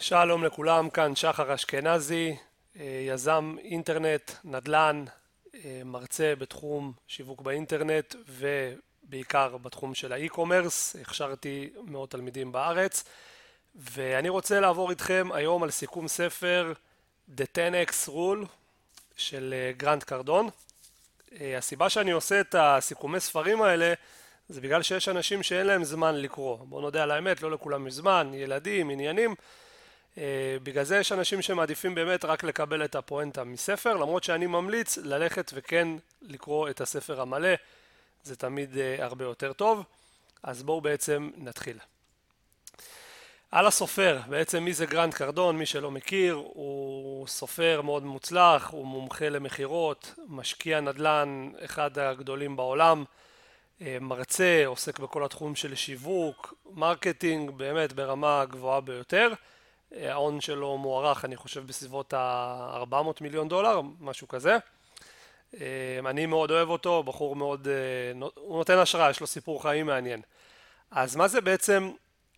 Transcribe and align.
שלום 0.00 0.44
לכולם, 0.44 0.90
כאן 0.90 1.16
שחר 1.16 1.54
אשכנזי, 1.54 2.36
יזם 2.76 3.56
אינטרנט, 3.64 4.30
נדל"ן, 4.44 5.04
מרצה 5.84 6.34
בתחום 6.38 6.92
שיווק 7.06 7.40
באינטרנט 7.40 8.14
ובעיקר 8.28 9.56
בתחום 9.56 9.94
של 9.94 10.12
האי-קומרס, 10.12 10.96
הכשרתי 11.00 11.70
מאות 11.84 12.10
תלמידים 12.10 12.52
בארץ 12.52 13.04
ואני 13.74 14.28
רוצה 14.28 14.60
לעבור 14.60 14.90
איתכם 14.90 15.28
היום 15.34 15.62
על 15.62 15.70
סיכום 15.70 16.08
ספר 16.08 16.72
The 17.36 17.44
10X 17.54 18.08
Rule 18.08 18.46
של 19.16 19.54
גרנט 19.76 20.04
קרדון. 20.04 20.48
הסיבה 21.40 21.88
שאני 21.88 22.10
עושה 22.10 22.40
את 22.40 22.54
הסיכומי 22.58 23.20
ספרים 23.20 23.62
האלה 23.62 23.94
זה 24.48 24.60
בגלל 24.60 24.82
שיש 24.82 25.08
אנשים 25.08 25.42
שאין 25.42 25.66
להם 25.66 25.84
זמן 25.84 26.14
לקרוא, 26.14 26.56
בוא 26.56 26.80
נודה 26.80 27.02
על 27.02 27.10
האמת, 27.10 27.42
לא 27.42 27.50
לכולם 27.50 27.86
יש 27.86 27.94
זמן, 27.94 28.30
ילדים, 28.34 28.90
עניינים 28.90 29.34
בגלל 30.62 30.84
זה 30.84 30.96
יש 30.96 31.12
אנשים 31.12 31.42
שמעדיפים 31.42 31.94
באמת 31.94 32.24
רק 32.24 32.44
לקבל 32.44 32.84
את 32.84 32.94
הפואנטה 32.94 33.44
מספר, 33.44 33.94
למרות 33.96 34.24
שאני 34.24 34.46
ממליץ 34.46 34.98
ללכת 34.98 35.50
וכן 35.54 35.88
לקרוא 36.22 36.68
את 36.70 36.80
הספר 36.80 37.20
המלא, 37.20 37.54
זה 38.22 38.36
תמיד 38.36 38.76
הרבה 38.98 39.24
יותר 39.24 39.52
טוב. 39.52 39.84
אז 40.42 40.62
בואו 40.62 40.80
בעצם 40.80 41.30
נתחיל. 41.36 41.78
על 43.50 43.66
הסופר, 43.66 44.18
בעצם 44.28 44.62
מי 44.62 44.72
זה 44.74 44.86
גרנט 44.86 45.14
קרדון, 45.14 45.58
מי 45.58 45.66
שלא 45.66 45.90
מכיר, 45.90 46.34
הוא 46.34 47.26
סופר 47.26 47.80
מאוד 47.82 48.02
מוצלח, 48.02 48.70
הוא 48.70 48.86
מומחה 48.86 49.28
למכירות, 49.28 50.14
משקיע 50.28 50.80
נדל"ן, 50.80 51.50
אחד 51.64 51.98
הגדולים 51.98 52.56
בעולם, 52.56 53.04
מרצה, 53.80 54.62
עוסק 54.66 54.98
בכל 54.98 55.24
התחום 55.24 55.54
של 55.54 55.74
שיווק, 55.74 56.54
marketing, 56.74 57.50
באמת 57.50 57.92
ברמה 57.92 58.44
גבוהה 58.44 58.80
ביותר. 58.80 59.32
ההון 59.92 60.40
שלו 60.40 60.78
מוערך 60.78 61.24
אני 61.24 61.36
חושב 61.36 61.66
בסביבות 61.66 62.14
ה-400 62.14 62.94
מיליון 63.20 63.48
דולר, 63.48 63.80
משהו 64.00 64.28
כזה. 64.28 64.56
אני 66.06 66.26
מאוד 66.26 66.50
אוהב 66.50 66.68
אותו, 66.68 67.02
בחור 67.02 67.36
מאוד, 67.36 67.68
הוא 68.34 68.58
נותן 68.58 68.78
השראה, 68.78 69.10
יש 69.10 69.20
לו 69.20 69.26
סיפור 69.26 69.62
חיים 69.62 69.86
מעניין. 69.86 70.20
אז 70.90 71.16
מה 71.16 71.28
זה 71.28 71.40
בעצם 71.40 71.90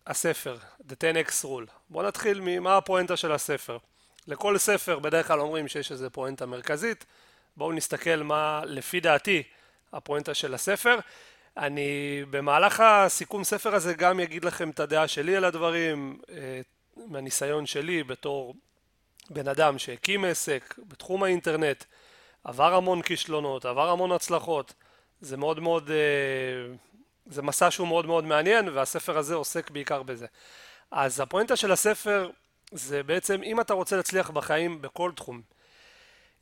הספר, 0.07 0.57
The 0.89 0.93
10X 0.93 1.45
Rule? 1.45 1.71
בואו 1.89 2.07
נתחיל 2.07 2.41
ממה 2.43 2.77
הפואנטה 2.77 3.17
של 3.17 3.31
הספר. 3.31 3.77
לכל 4.27 4.57
ספר 4.57 4.99
בדרך 4.99 5.27
כלל 5.27 5.39
אומרים 5.39 5.67
שיש 5.67 5.91
איזה 5.91 6.09
פואנטה 6.09 6.45
מרכזית, 6.45 7.05
בואו 7.57 7.71
נסתכל 7.71 8.15
מה 8.15 8.61
לפי 8.65 8.99
דעתי 8.99 9.43
הפואנטה 9.93 10.33
של 10.33 10.53
הספר. 10.53 10.99
אני 11.57 12.21
במהלך 12.29 12.79
הסיכום 12.79 13.43
ספר 13.43 13.75
הזה 13.75 13.93
גם 13.93 14.19
אגיד 14.19 14.45
לכם 14.45 14.69
את 14.69 14.79
הדעה 14.79 15.07
שלי 15.07 15.35
על 15.35 15.45
הדברים, 15.45 16.19
מהניסיון 16.97 17.65
שלי 17.65 18.03
בתור 18.03 18.55
בן 19.29 19.47
אדם 19.47 19.77
שהקים 19.79 20.25
עסק 20.25 20.75
בתחום 20.87 21.23
האינטרנט, 21.23 21.83
עבר 22.43 22.73
המון 22.73 23.01
כישלונות, 23.01 23.65
עבר 23.65 23.89
המון 23.89 24.11
הצלחות, 24.11 24.73
זה 25.21 25.37
מאוד 25.37 25.59
מאוד, 25.59 25.91
זה 27.25 27.41
מסע 27.41 27.71
שהוא 27.71 27.87
מאוד 27.87 28.05
מאוד 28.05 28.23
מעניין 28.23 28.69
והספר 28.69 29.17
הזה 29.17 29.35
עוסק 29.35 29.71
בעיקר 29.71 30.03
בזה. 30.03 30.25
אז 30.91 31.19
הפואנטה 31.19 31.55
של 31.55 31.71
הספר 31.71 32.29
זה 32.71 33.03
בעצם 33.03 33.43
אם 33.43 33.61
אתה 33.61 33.73
רוצה 33.73 33.95
להצליח 33.95 34.29
בחיים 34.29 34.81
בכל 34.81 35.11
תחום, 35.15 35.41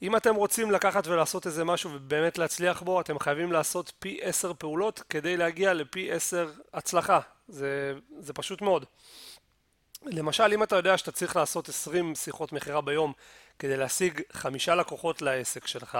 אם 0.02 0.16
אתם 0.16 0.36
רוצים 0.36 0.72
לקחת 0.72 1.08
ולעשות 1.08 1.48
איזה 1.48 1.64
משהו 1.64 1.92
ובאמת 1.94 2.38
להצליח 2.38 2.82
בו, 2.82 3.02
אתם 3.02 3.20
חייבים 3.20 3.52
לעשות 3.52 3.94
פי 4.00 4.20
עשר 4.22 4.54
פעולות 4.54 5.04
כדי 5.10 5.38
להגיע 5.38 5.74
לפי 5.74 6.12
עשר 6.12 6.52
הצלחה, 6.74 7.20
זה, 7.48 7.94
זה 8.20 8.34
פשוט 8.34 8.62
מאוד. 8.62 8.86
למשל 10.06 10.54
אם 10.54 10.64
אתה 10.64 10.76
יודע 10.76 10.98
שאתה 10.98 11.12
צריך 11.12 11.36
לעשות 11.36 11.70
20 11.70 12.16
שיחות 12.16 12.54
מכירה 12.54 12.82
ביום 12.82 13.14
כדי 13.60 13.78
להשיג 13.78 14.22
חמישה 14.34 14.76
לקוחות 14.76 15.22
לעסק 15.22 15.68
שלך 15.68 15.98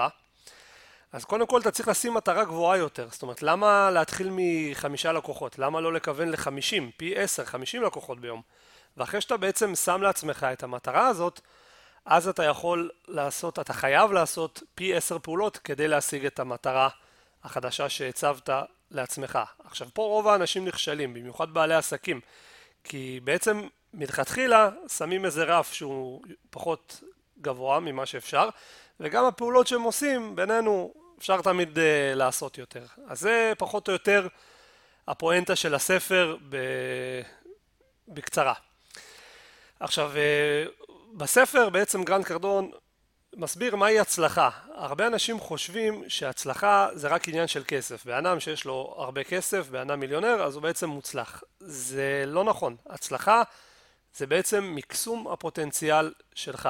אז 1.12 1.24
קודם 1.24 1.46
כל 1.46 1.60
אתה 1.60 1.70
צריך 1.70 1.88
לשים 1.88 2.14
מטרה 2.14 2.44
גבוהה 2.44 2.78
יותר, 2.78 3.08
זאת 3.10 3.22
אומרת 3.22 3.42
למה 3.42 3.90
להתחיל 3.90 4.28
מחמישה 4.32 5.12
לקוחות, 5.12 5.58
למה 5.58 5.80
לא 5.80 5.92
לכוון 5.92 6.28
לחמישים, 6.28 6.90
פי 6.96 7.16
עשר, 7.16 7.44
חמישים 7.44 7.82
לקוחות 7.82 8.20
ביום. 8.20 8.42
ואחרי 8.96 9.20
שאתה 9.20 9.36
בעצם 9.36 9.74
שם 9.74 10.02
לעצמך 10.02 10.46
את 10.52 10.62
המטרה 10.62 11.06
הזאת 11.06 11.40
אז 12.04 12.28
אתה 12.28 12.44
יכול 12.44 12.90
לעשות, 13.08 13.58
אתה 13.58 13.72
חייב 13.72 14.12
לעשות 14.12 14.62
פי 14.74 14.94
עשר 14.94 15.18
פעולות 15.18 15.56
כדי 15.56 15.88
להשיג 15.88 16.26
את 16.26 16.40
המטרה 16.40 16.88
החדשה 17.44 17.88
שהצבת 17.88 18.50
לעצמך. 18.90 19.38
עכשיו 19.64 19.88
פה 19.94 20.02
רוב 20.02 20.28
האנשים 20.28 20.64
נכשלים, 20.64 21.14
במיוחד 21.14 21.54
בעלי 21.54 21.74
עסקים 21.74 22.20
כי 22.84 23.20
בעצם 23.24 23.68
מלכתחילה 23.94 24.70
שמים 24.88 25.24
איזה 25.24 25.44
רף 25.44 25.72
שהוא 25.72 26.22
פחות 26.50 27.00
גבוה 27.40 27.80
ממה 27.80 28.06
שאפשר 28.06 28.48
וגם 29.00 29.24
הפעולות 29.24 29.66
שהם 29.66 29.82
עושים 29.82 30.36
בינינו 30.36 30.94
אפשר 31.18 31.42
תמיד 31.42 31.78
לעשות 32.14 32.58
יותר. 32.58 32.84
אז 33.08 33.20
זה 33.20 33.52
פחות 33.58 33.88
או 33.88 33.92
יותר 33.92 34.28
הפואנטה 35.08 35.56
של 35.56 35.74
הספר 35.74 36.36
בקצרה. 38.08 38.54
עכשיו 39.80 40.12
בספר 41.14 41.68
בעצם 41.68 42.04
גרנט 42.04 42.26
קרדון 42.26 42.70
מסביר 43.36 43.76
מהי 43.76 44.00
הצלחה. 44.00 44.50
הרבה 44.74 45.06
אנשים 45.06 45.40
חושבים 45.40 46.04
שהצלחה 46.08 46.88
זה 46.94 47.08
רק 47.08 47.28
עניין 47.28 47.46
של 47.46 47.62
כסף. 47.66 48.04
בן 48.06 48.26
אדם 48.26 48.40
שיש 48.40 48.64
לו 48.64 48.94
הרבה 48.98 49.24
כסף 49.24 49.68
בן 49.68 49.80
אדם 49.90 50.00
מיליונר 50.00 50.42
אז 50.42 50.54
הוא 50.54 50.62
בעצם 50.62 50.88
מוצלח. 50.88 51.42
זה 51.60 52.24
לא 52.26 52.44
נכון. 52.44 52.76
הצלחה 52.86 53.42
זה 54.16 54.26
בעצם 54.26 54.72
מקסום 54.74 55.28
הפוטנציאל 55.28 56.12
שלך. 56.34 56.68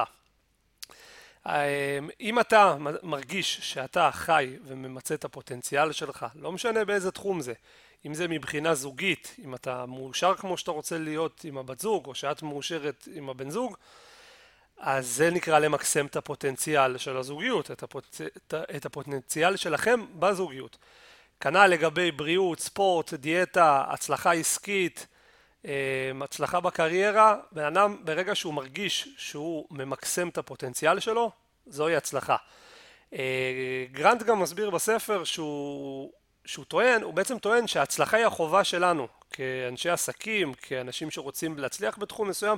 אם 2.19 2.39
אתה 2.39 2.75
מרגיש 3.03 3.59
שאתה 3.61 4.09
חי 4.11 4.55
וממצה 4.65 5.13
את 5.13 5.25
הפוטנציאל 5.25 5.91
שלך, 5.91 6.25
לא 6.35 6.51
משנה 6.51 6.85
באיזה 6.85 7.11
תחום 7.11 7.41
זה, 7.41 7.53
אם 8.05 8.13
זה 8.13 8.27
מבחינה 8.27 8.75
זוגית, 8.75 9.35
אם 9.45 9.55
אתה 9.55 9.85
מאושר 9.85 10.35
כמו 10.35 10.57
שאתה 10.57 10.71
רוצה 10.71 10.97
להיות 10.97 11.41
עם 11.43 11.57
הבת 11.57 11.79
זוג, 11.79 12.05
או 12.05 12.15
שאת 12.15 12.41
מאושרת 12.41 13.07
עם 13.13 13.29
הבן 13.29 13.49
זוג, 13.49 13.77
אז 14.77 15.07
זה 15.07 15.29
נקרא 15.29 15.59
למקסם 15.59 16.05
את 16.05 16.15
הפוטנציאל 16.15 16.97
של 16.97 17.17
הזוגיות, 17.17 17.71
את, 17.71 17.83
הפוט... 17.83 18.21
את 18.75 18.85
הפוטנציאל 18.85 19.55
שלכם 19.55 20.05
בזוגיות. 20.19 20.77
כנ"ל 21.39 21.67
לגבי 21.67 22.11
בריאות, 22.11 22.59
ספורט, 22.59 23.13
דיאטה, 23.13 23.83
הצלחה 23.87 24.33
עסקית, 24.33 25.07
הצלחה 26.23 26.59
בקריירה, 26.59 27.35
בן 27.51 27.63
אדם 27.63 27.97
ברגע 28.03 28.35
שהוא 28.35 28.53
מרגיש 28.53 29.09
שהוא 29.17 29.67
ממקסם 29.71 30.29
את 30.29 30.37
הפוטנציאל 30.37 30.99
שלו, 30.99 31.31
זוהי 31.67 31.95
הצלחה. 31.95 32.35
גרנט 33.91 34.23
גם 34.23 34.39
מסביר 34.39 34.69
בספר 34.69 35.23
שהוא, 35.23 36.11
שהוא 36.45 36.65
טוען, 36.65 37.01
הוא 37.01 37.13
בעצם 37.13 37.39
טוען 37.39 37.67
שההצלחה 37.67 38.17
היא 38.17 38.25
החובה 38.25 38.63
שלנו 38.63 39.07
כאנשי 39.31 39.89
עסקים, 39.89 40.53
כאנשים 40.53 41.11
שרוצים 41.11 41.57
להצליח 41.57 41.97
בתחום 41.97 42.29
מסוים, 42.29 42.57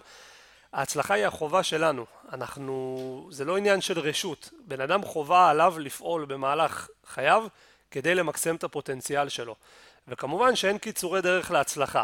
ההצלחה 0.73 1.13
היא 1.13 1.25
החובה 1.25 1.63
שלנו, 1.63 2.05
אנחנו, 2.31 3.27
זה 3.31 3.45
לא 3.45 3.57
עניין 3.57 3.81
של 3.81 3.99
רשות, 3.99 4.49
בן 4.67 4.81
אדם 4.81 5.03
חובה 5.03 5.49
עליו 5.49 5.79
לפעול 5.79 6.25
במהלך 6.25 6.87
חייו 7.05 7.45
כדי 7.91 8.15
למקסם 8.15 8.55
את 8.55 8.63
הפוטנציאל 8.63 9.29
שלו, 9.29 9.55
וכמובן 10.07 10.55
שאין 10.55 10.77
קיצורי 10.77 11.21
דרך 11.21 11.51
להצלחה. 11.51 12.03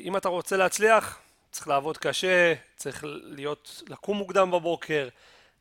אם 0.00 0.16
אתה 0.16 0.28
רוצה 0.28 0.56
להצליח 0.56 1.18
צריך 1.50 1.68
לעבוד 1.68 1.98
קשה, 1.98 2.54
צריך 2.76 3.04
להיות, 3.06 3.82
לקום 3.88 4.16
מוקדם 4.16 4.50
בבוקר, 4.50 5.08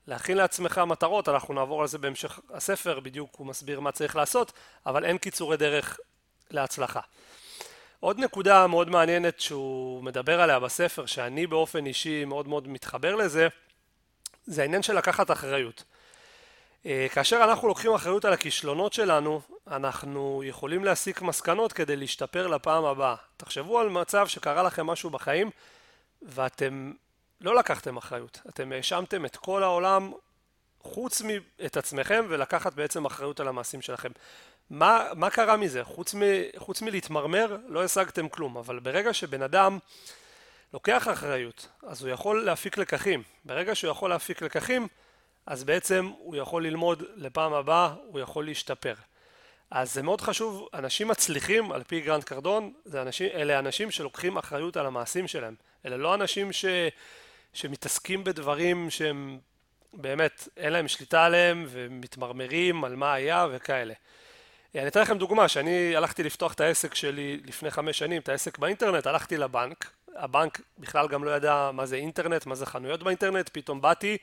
להכין 0.08 0.38
לעצמך 0.38 0.78
מטרות, 0.78 1.30
אנחנו 1.30 1.54
נעבור 1.54 1.82
על 1.82 1.88
זה 1.88 1.98
בהמשך 1.98 2.40
הספר, 2.54 3.00
בדיוק 3.00 3.36
הוא 3.38 3.48
מסביר 3.48 3.80
מה 3.80 3.92
צריך 3.92 4.16
לעשות, 4.16 4.54
אבל 4.86 5.06
אין 5.06 5.18
קיצורי 5.18 5.58
דרך 5.58 6.00
להצלחה. 6.52 7.00
עוד 8.00 8.20
נקודה 8.20 8.68
מאוד 8.68 8.90
מעניינת 8.90 9.40
שהוא 9.40 10.04
מדבר 10.04 10.42
עליה 10.42 10.60
בספר, 10.60 11.06
שאני 11.06 11.48
באופן 11.48 11.86
אישי 11.86 12.26
מאוד 12.26 12.48
מאוד 12.48 12.68
מתחבר 12.68 13.16
לזה, 13.16 13.48
זה 14.46 14.62
העניין 14.62 14.84
של 14.84 14.98
לקחת 14.98 15.32
אחריות. 15.32 15.84
כאשר 16.86 17.44
אנחנו 17.44 17.68
לוקחים 17.68 17.94
אחריות 17.94 18.26
על 18.26 18.34
הכישלונות 18.34 18.94
שלנו, 18.94 19.42
אנחנו 19.68 20.44
יכולים 20.46 20.84
להסיק 20.84 21.22
מסקנות 21.22 21.74
כדי 21.74 21.96
להשתפר 21.96 22.48
לפעם 22.48 22.86
הבאה. 22.86 23.16
תחשבו 23.38 23.80
על 23.80 23.90
מצב 23.90 24.28
שקרה 24.28 24.64
לכם 24.64 24.88
משהו 24.88 25.10
בחיים 25.10 25.50
ואתם 26.22 26.92
לא 27.42 27.56
לקחתם 27.56 27.98
אחריות, 27.98 28.40
אתם 28.50 28.72
האשמתם 28.72 29.26
את 29.26 29.36
כל 29.36 29.64
העולם 29.64 30.12
חוץ 30.82 31.22
מאת 31.22 31.78
עצמכם 31.78 32.26
ולקחת 32.30 32.74
בעצם 32.74 33.06
אחריות 33.06 33.40
על 33.40 33.48
המעשים 33.48 33.82
שלכם. 33.82 34.10
מה, 34.70 35.08
מה 35.16 35.30
קרה 35.30 35.58
מזה? 35.58 35.84
חוץ, 35.84 36.16
מ, 36.16 36.22
חוץ 36.58 36.82
מלהתמרמר 36.82 37.58
לא 37.68 37.84
השגתם 37.84 38.30
כלום, 38.30 38.58
אבל 38.58 38.80
ברגע 38.80 39.14
שבן 39.14 39.42
אדם 39.42 39.80
לוקח 40.74 41.08
אחריות 41.08 41.68
אז 41.84 42.02
הוא 42.02 42.10
יכול 42.10 42.46
להפיק 42.46 42.78
לקחים, 42.78 43.24
ברגע 43.46 43.76
שהוא 43.76 43.92
יכול 43.92 44.10
להפיק 44.10 44.42
לקחים 44.42 44.88
אז 45.46 45.64
בעצם 45.64 46.12
הוא 46.18 46.36
יכול 46.36 46.66
ללמוד 46.66 47.04
לפעם 47.16 47.54
הבאה, 47.54 47.94
הוא 48.06 48.20
יכול 48.20 48.46
להשתפר. 48.46 48.94
אז 49.72 49.94
זה 49.94 50.04
מאוד 50.04 50.22
חשוב, 50.22 50.68
אנשים 50.74 51.08
מצליחים 51.08 51.72
על 51.72 51.84
פי 51.84 52.02
גרנט 52.02 52.24
קרדון, 52.24 52.74
אנשים, 52.94 53.30
אלה 53.34 53.60
אנשים 53.60 53.92
שלוקחים 53.92 54.38
אחריות 54.38 54.78
על 54.78 54.86
המעשים 54.86 55.28
שלהם. 55.28 55.56
אלה 55.86 55.98
לא 55.98 56.14
אנשים 56.14 56.52
ש, 56.52 56.66
שמתעסקים 57.54 58.24
בדברים 58.24 58.90
שהם 58.90 59.40
באמת 59.94 60.48
אין 60.58 60.74
להם 60.74 60.88
שליטה 60.88 61.26
עליהם 61.26 61.66
ומתמרמרים 61.70 62.84
על 62.84 62.96
מה 62.96 63.14
היה 63.14 63.48
וכאלה. 63.52 63.94
אני 64.76 64.88
אתן 64.88 65.02
לכם 65.02 65.18
דוגמה, 65.18 65.48
שאני 65.48 65.96
הלכתי 65.96 66.24
לפתוח 66.24 66.54
את 66.54 66.62
העסק 66.62 66.96
שלי 66.96 67.40
לפני 67.46 67.72
חמש 67.72 67.98
שנים, 67.98 68.22
את 68.22 68.30
העסק 68.30 68.58
באינטרנט, 68.58 69.08
הלכתי 69.08 69.38
לבנק, 69.38 69.92
הבנק 70.16 70.62
בכלל 70.80 71.08
גם 71.08 71.24
לא 71.24 71.32
ידע 71.36 71.72
מה 71.74 71.86
זה 71.86 71.96
אינטרנט, 71.96 72.46
מה 72.46 72.56
זה 72.56 72.66
חנויות 72.66 73.04
באינטרנט, 73.04 73.50
פתאום 73.54 73.82
באתי, 73.82 74.18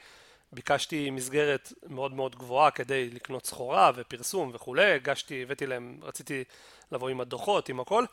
ביקשתי 0.53 1.11
מסגרת 1.11 1.73
מאוד 1.87 2.15
מאוד 2.15 2.37
גבוהה 2.37 2.71
כדי 2.71 3.11
לקנות 3.11 3.47
סחורה 3.47 3.91
ופרסום 3.95 4.51
וכולי, 4.55 4.93
הגשתי, 4.93 5.43
הבאתי 5.43 5.67
להם, 5.67 6.01
רציתי 6.03 6.45
לבוא 6.93 7.09
עם 7.09 7.21
הדוחות, 7.21 7.69
עם 7.69 7.81
הכל, 7.81 8.05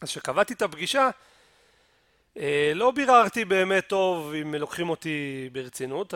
אז 0.00 0.08
כשקבעתי 0.08 0.54
את 0.54 0.62
הפגישה 0.62 1.10
אה, 2.38 2.72
לא 2.74 2.90
ביררתי 2.90 3.44
באמת 3.44 3.88
טוב 3.88 4.34
אם 4.42 4.54
לוקחים 4.54 4.90
אותי 4.90 5.48
ברצינות. 5.52 6.14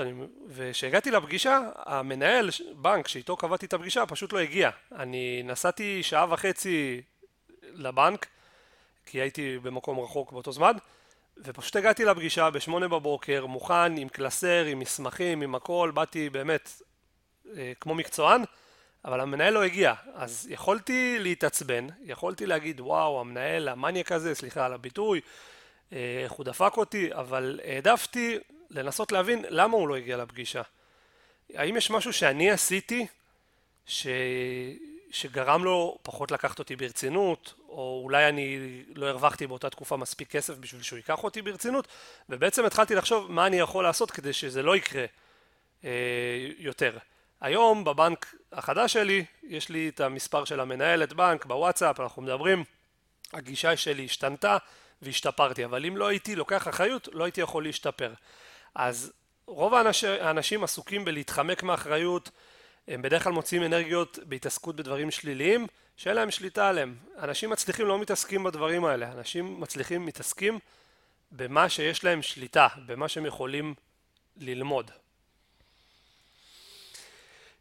וכשהגעתי 0.49 1.11
לפגישה 1.11 1.61
המנהל 1.77 2.51
בנק 2.75 3.09
שאיתו 3.09 3.37
קבעתי 3.37 3.67
את 3.67 3.73
הפגישה 3.73 4.07
פשוט 4.07 4.33
לא 4.33 4.39
הגיע. 4.39 4.71
אני 4.93 5.43
נסעתי 5.45 6.03
שעה 6.03 6.27
וחצי 6.31 7.03
לבנק 7.63 8.27
כי 9.07 9.21
הייתי 9.21 9.59
במקום 9.59 10.01
רחוק 10.01 10.33
באותו 10.33 10.53
זמן 10.53 10.73
ופשוט 11.45 11.77
הגעתי 11.77 12.05
לפגישה 12.05 12.51
בשמונה 12.51 12.89
בבוקר 12.89 13.47
מוכן 13.47 13.97
עם 13.97 14.09
קלסר 14.09 14.65
עם 14.65 14.79
מסמכים 14.79 15.43
עם 15.43 15.55
הכל 15.55 15.91
באתי 15.95 16.31
באמת 16.31 16.83
אה, 17.57 17.73
כמו 17.81 17.95
מקצוען 17.95 18.45
אבל 19.05 19.21
המנהל 19.21 19.55
לא 19.55 19.63
הגיע 19.63 19.95
אז 20.15 20.49
יכולתי 20.51 21.17
להתעצבן 21.19 21.87
יכולתי 22.03 22.47
להגיד 22.47 22.81
וואו 22.81 23.21
המנהל 23.21 23.69
המניאק 23.69 24.13
הזה 24.13 24.35
סליחה 24.35 24.67
על 24.67 24.73
הביטוי 24.73 25.21
איך 25.93 26.33
הוא 26.33 26.45
דפק 26.45 26.77
אותי, 26.77 27.15
אבל 27.15 27.61
העדפתי 27.65 28.39
לנסות 28.71 29.13
להבין 29.13 29.45
למה 29.49 29.77
הוא 29.77 29.89
לא 29.89 29.97
הגיע 29.97 30.17
לפגישה. 30.17 30.63
האם 31.55 31.77
יש 31.77 31.91
משהו 31.91 32.13
שאני 32.13 32.51
עשיתי 32.51 33.07
ש... 33.87 34.07
שגרם 35.13 35.65
לו 35.65 35.99
פחות 36.03 36.31
לקחת 36.31 36.59
אותי 36.59 36.77
ברצינות, 36.77 37.55
או 37.69 38.01
אולי 38.05 38.29
אני 38.29 38.59
לא 38.95 39.07
הרווחתי 39.07 39.47
באותה 39.47 39.71
תקופה 39.71 39.97
מספיק 39.97 40.31
כסף 40.31 40.55
בשביל 40.55 40.83
שהוא 40.83 40.97
ייקח 40.97 41.25
אותי 41.25 41.43
ברצינות, 41.43 41.89
ובעצם 42.29 42.65
התחלתי 42.65 42.95
לחשוב 42.95 43.33
מה 43.33 43.47
אני 43.47 43.57
יכול 43.57 43.85
לעשות 43.85 44.11
כדי 44.11 44.33
שזה 44.33 44.63
לא 44.63 44.77
יקרה 44.77 45.05
אה, 45.85 45.91
יותר. 46.59 46.99
היום 47.41 47.85
בבנק 47.85 48.35
החדש 48.53 48.93
שלי, 48.93 49.25
יש 49.43 49.69
לי 49.69 49.89
את 49.89 50.01
המספר 50.01 50.45
של 50.45 50.61
המנהלת 50.61 51.13
בנק 51.13 51.45
בוואטסאפ, 51.45 52.01
אנחנו 52.01 52.23
מדברים, 52.23 52.65
הגישה 53.33 53.77
שלי 53.77 54.05
השתנתה, 54.05 54.57
והשתפרתי, 55.03 55.65
אבל 55.65 55.87
אם 55.87 55.97
לא 55.97 56.07
הייתי 56.07 56.37
לוקח 56.37 56.69
אחריות, 56.69 57.09
לא 57.13 57.25
הייתי 57.25 57.41
יכול 57.41 57.65
להשתפר. 57.65 58.13
אז 58.75 59.13
רוב 59.47 59.75
האנש, 59.75 60.05
האנשים 60.05 60.65
עסוקים 60.65 61.05
בלהתחמק 61.05 61.63
מאחריות, 61.63 62.31
הם 62.89 63.03
בדרך 63.03 63.25
כלל 63.25 63.33
מוצאים 63.33 63.63
אנרגיות 63.63 64.19
בהתעסקות 64.27 64.77
בדברים 64.77 65.11
שליליים, 65.11 65.67
שאין 65.97 66.17
להם 66.17 66.31
שליטה 66.31 66.69
עליהם. 66.69 66.97
אנשים 67.19 67.51
מצליחים 67.51 67.87
לא 67.87 67.99
מתעסקים 67.99 68.45
בדברים 68.45 68.85
האלה, 68.85 69.13
אנשים 69.13 69.61
מצליחים 69.61 70.07
מתעסקים 70.07 70.59
במה 71.33 71.69
שיש 71.69 72.05
להם 72.05 72.23
שליטה, 72.23 72.69
במה 72.87 73.09
שהם 73.09 73.27
יכולים 73.27 73.75
ללמוד. 74.37 74.91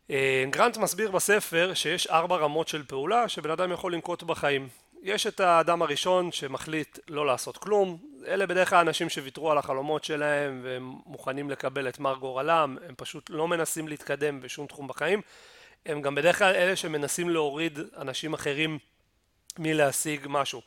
אה, 0.09 0.45
גרנט 0.49 0.77
מסביר 0.77 1.11
בספר 1.11 1.73
שיש 1.73 2.07
ארבע 2.07 2.35
רמות 2.35 2.67
של 2.67 2.83
פעולה 2.83 3.29
שבן 3.29 3.51
אדם 3.51 3.71
יכול 3.71 3.93
לנקוט 3.93 4.23
בחיים. 4.23 4.69
יש 5.03 5.27
את 5.27 5.39
האדם 5.39 5.81
הראשון 5.81 6.31
שמחליט 6.31 6.99
לא 7.07 7.25
לעשות 7.25 7.57
כלום, 7.57 7.97
אלה 8.27 8.45
בדרך 8.45 8.69
כלל 8.69 8.79
אנשים 8.79 9.09
שוויתרו 9.09 9.51
על 9.51 9.57
החלומות 9.57 10.03
שלהם 10.03 10.61
והם 10.63 10.93
מוכנים 11.05 11.49
לקבל 11.49 11.89
את 11.89 11.99
מר 11.99 12.15
גורלם, 12.15 12.77
הם 12.87 12.95
פשוט 12.97 13.29
לא 13.29 13.47
מנסים 13.47 13.87
להתקדם 13.87 14.41
בשום 14.41 14.67
תחום 14.67 14.87
בחיים, 14.87 15.21
הם 15.85 16.01
גם 16.01 16.15
בדרך 16.15 16.37
כלל 16.37 16.55
אלה 16.55 16.75
שמנסים 16.75 17.29
להוריד 17.29 17.79
אנשים 17.97 18.33
אחרים 18.33 18.79
מלהשיג 19.59 20.25
משהו. 20.29 20.61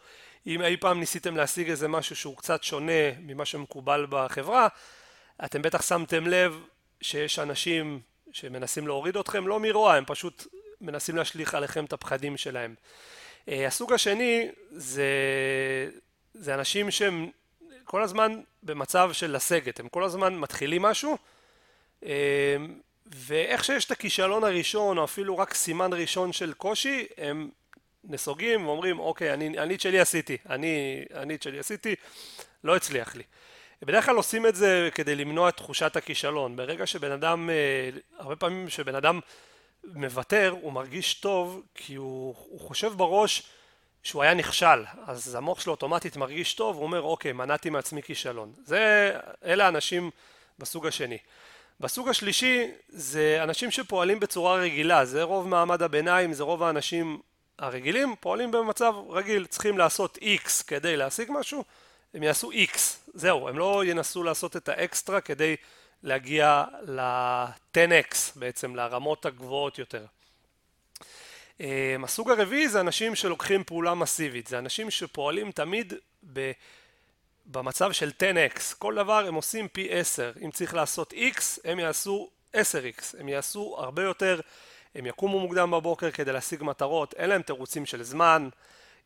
אם 0.46 0.62
אי 0.62 0.76
פעם 0.76 1.00
ניסיתם 1.00 1.36
להשיג 1.36 1.70
איזה 1.70 1.88
משהו 1.88 2.16
שהוא 2.16 2.36
קצת 2.36 2.62
שונה 2.62 3.12
ממה 3.20 3.44
שמקובל 3.44 4.06
בחברה, 4.08 4.68
אתם 5.44 5.62
בטח 5.62 5.82
שמתם 5.82 6.26
לב 6.26 6.60
שיש 7.00 7.38
אנשים 7.38 8.00
שמנסים 8.32 8.86
להוריד 8.86 9.16
אתכם 9.16 9.48
לא 9.48 9.60
מרוע, 9.60 9.94
הם 9.94 10.04
פשוט 10.06 10.46
מנסים 10.80 11.16
להשליך 11.16 11.54
עליכם 11.54 11.84
את 11.84 11.92
הפחדים 11.92 12.36
שלהם. 12.36 12.74
אה, 13.48 13.66
הסוג 13.66 13.92
השני 13.92 14.48
זה, 14.70 15.08
זה 16.34 16.54
אנשים 16.54 16.90
שהם 16.90 17.30
כל 17.84 18.02
הזמן 18.02 18.40
במצב 18.62 19.10
של 19.12 19.36
לסגת, 19.36 19.81
הם 19.81 19.88
כל 19.88 20.04
הזמן 20.04 20.36
מתחילים 20.36 20.82
משהו 20.82 21.19
אה, 22.04 22.56
ואיך 23.06 23.64
שיש 23.64 23.84
את 23.84 23.90
הכישלון 23.90 24.44
הראשון 24.44 24.98
או 24.98 25.04
אפילו 25.04 25.38
רק 25.38 25.54
סימן 25.54 25.92
ראשון 25.92 26.32
של 26.32 26.52
קושי 26.52 27.06
הם 27.19 27.50
נסוגים 28.04 28.66
ואומרים 28.66 28.98
אוקיי 28.98 29.34
אני, 29.34 29.58
אני 29.58 29.75
את 29.75 29.81
שלי 29.81 30.00
עשיתי, 30.00 30.36
אני, 30.48 31.04
אני 31.14 31.34
את 31.34 31.42
שלי 31.42 31.58
עשיתי, 31.58 31.94
לא 32.64 32.76
הצליח 32.76 33.16
לי. 33.16 33.22
בדרך 33.82 34.06
כלל 34.06 34.16
עושים 34.16 34.46
את 34.46 34.56
זה 34.56 34.88
כדי 34.94 35.14
למנוע 35.14 35.48
את 35.48 35.56
תחושת 35.56 35.96
הכישלון. 35.96 36.56
ברגע 36.56 36.86
שבן 36.86 37.12
אדם, 37.12 37.50
אה, 37.50 37.90
הרבה 38.19 38.36
פעמים 38.36 38.69
שבן 38.69 38.94
אדם 38.94 39.20
מוותר 39.84 40.54
הוא 40.60 40.72
מרגיש 40.72 41.14
טוב 41.14 41.62
כי 41.75 41.94
הוא, 41.94 42.34
הוא 42.48 42.60
חושב 42.60 42.92
בראש 42.96 43.42
שהוא 44.04 44.22
היה 44.22 44.34
נכשל 44.34 44.84
אז 45.06 45.34
המוח 45.34 45.60
שלו 45.60 45.70
אוטומטית 45.72 46.16
מרגיש 46.16 46.54
טוב 46.54 46.76
הוא 46.76 46.84
אומר 46.84 47.02
אוקיי 47.02 47.32
מנעתי 47.32 47.70
מעצמי 47.70 48.02
כישלון. 48.02 48.52
זה 48.64 49.12
אלה 49.44 49.64
האנשים 49.64 50.10
בסוג 50.58 50.86
השני. 50.86 51.18
בסוג 51.80 52.08
השלישי 52.08 52.70
זה 52.88 53.38
אנשים 53.42 53.70
שפועלים 53.70 54.20
בצורה 54.20 54.54
רגילה. 54.54 55.04
זה 55.04 55.22
רוב 55.22 55.48
מעמד 55.48 55.82
הביניים 55.82 56.32
זה 56.32 56.42
רוב 56.42 56.62
האנשים 56.62 57.20
הרגילים 57.58 58.14
פועלים 58.20 58.50
במצב 58.50 58.94
רגיל. 59.10 59.46
צריכים 59.46 59.78
לעשות 59.78 60.18
x 60.18 60.64
כדי 60.66 60.96
להשיג 60.96 61.28
משהו 61.32 61.64
הם 62.14 62.22
יעשו 62.22 62.50
x. 62.52 62.78
זהו 63.14 63.48
הם 63.48 63.58
לא 63.58 63.84
ינסו 63.84 64.22
לעשות 64.22 64.56
את 64.56 64.68
האקסטרה 64.68 65.20
כדי 65.20 65.56
להגיע 66.02 66.64
ל-10x 66.82 68.16
בעצם, 68.36 68.76
לרמות 68.76 69.26
הגבוהות 69.26 69.78
יותר. 69.78 70.04
הסוג 72.04 72.30
הרביעי 72.30 72.68
זה 72.68 72.80
אנשים 72.80 73.14
שלוקחים 73.14 73.64
פעולה 73.64 73.94
מסיבית, 73.94 74.46
זה 74.46 74.58
אנשים 74.58 74.90
שפועלים 74.90 75.52
תמיד 75.52 75.92
ב... 76.32 76.52
במצב 77.46 77.92
של 77.92 78.10
10x, 78.18 78.60
כל 78.79 78.94
דבר 78.94 79.26
הם 79.26 79.34
עושים 79.34 79.69
פי 79.69 79.88
10, 79.90 80.32
אם 80.44 80.50
צריך 80.50 80.74
לעשות 80.74 81.12
x 81.12 81.43
הם 81.64 81.79
יעשו 81.79 82.31
10x, 82.56 83.19
הם 83.19 83.29
יעשו 83.29 83.76
הרבה 83.79 84.02
יותר, 84.02 84.40
הם 84.94 85.06
יקומו 85.06 85.40
מוקדם 85.40 85.70
בבוקר 85.70 86.10
כדי 86.10 86.32
להשיג 86.32 86.62
מטרות, 86.62 87.14
אין 87.14 87.31
להם 87.31 87.43
תירוצים 87.43 87.86
של 87.86 88.02
זמן, 88.02 88.48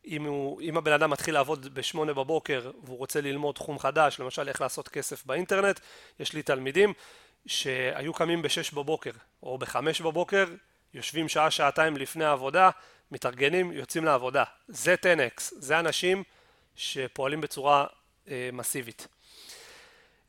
אם, 0.06 0.24
הוא, 0.24 0.60
אם 0.60 0.76
הבן 0.76 0.92
אדם 0.92 1.10
מתחיל 1.10 1.34
לעבוד 1.34 1.74
בשמונה 1.74 2.12
בבוקר 2.12 2.70
והוא 2.82 2.98
רוצה 2.98 3.20
ללמוד 3.20 3.54
תחום 3.54 3.78
חדש, 3.78 4.20
למשל 4.20 4.48
איך 4.48 4.60
לעשות 4.60 4.88
כסף 4.88 5.26
באינטרנט, 5.26 5.80
יש 6.20 6.32
לי 6.32 6.42
תלמידים 6.42 6.92
שהיו 7.46 8.12
קמים 8.14 8.42
בשש 8.42 8.70
בבוקר 8.70 9.10
או 9.42 9.58
בחמש 9.58 10.00
בבוקר, 10.00 10.44
יושבים 10.94 11.28
שעה 11.28 11.50
שעתיים 11.50 11.96
לפני 11.96 12.24
העבודה, 12.24 12.70
מתארגנים, 13.10 13.72
יוצאים 13.72 14.04
לעבודה. 14.04 14.44
זה 14.68 14.94
10x, 14.94 15.40
זה 15.58 15.78
אנשים 15.78 16.22
שפועלים 16.76 17.40
בצורה 17.40 17.86
אה, 18.30 18.50
מסיבית. 18.52 19.06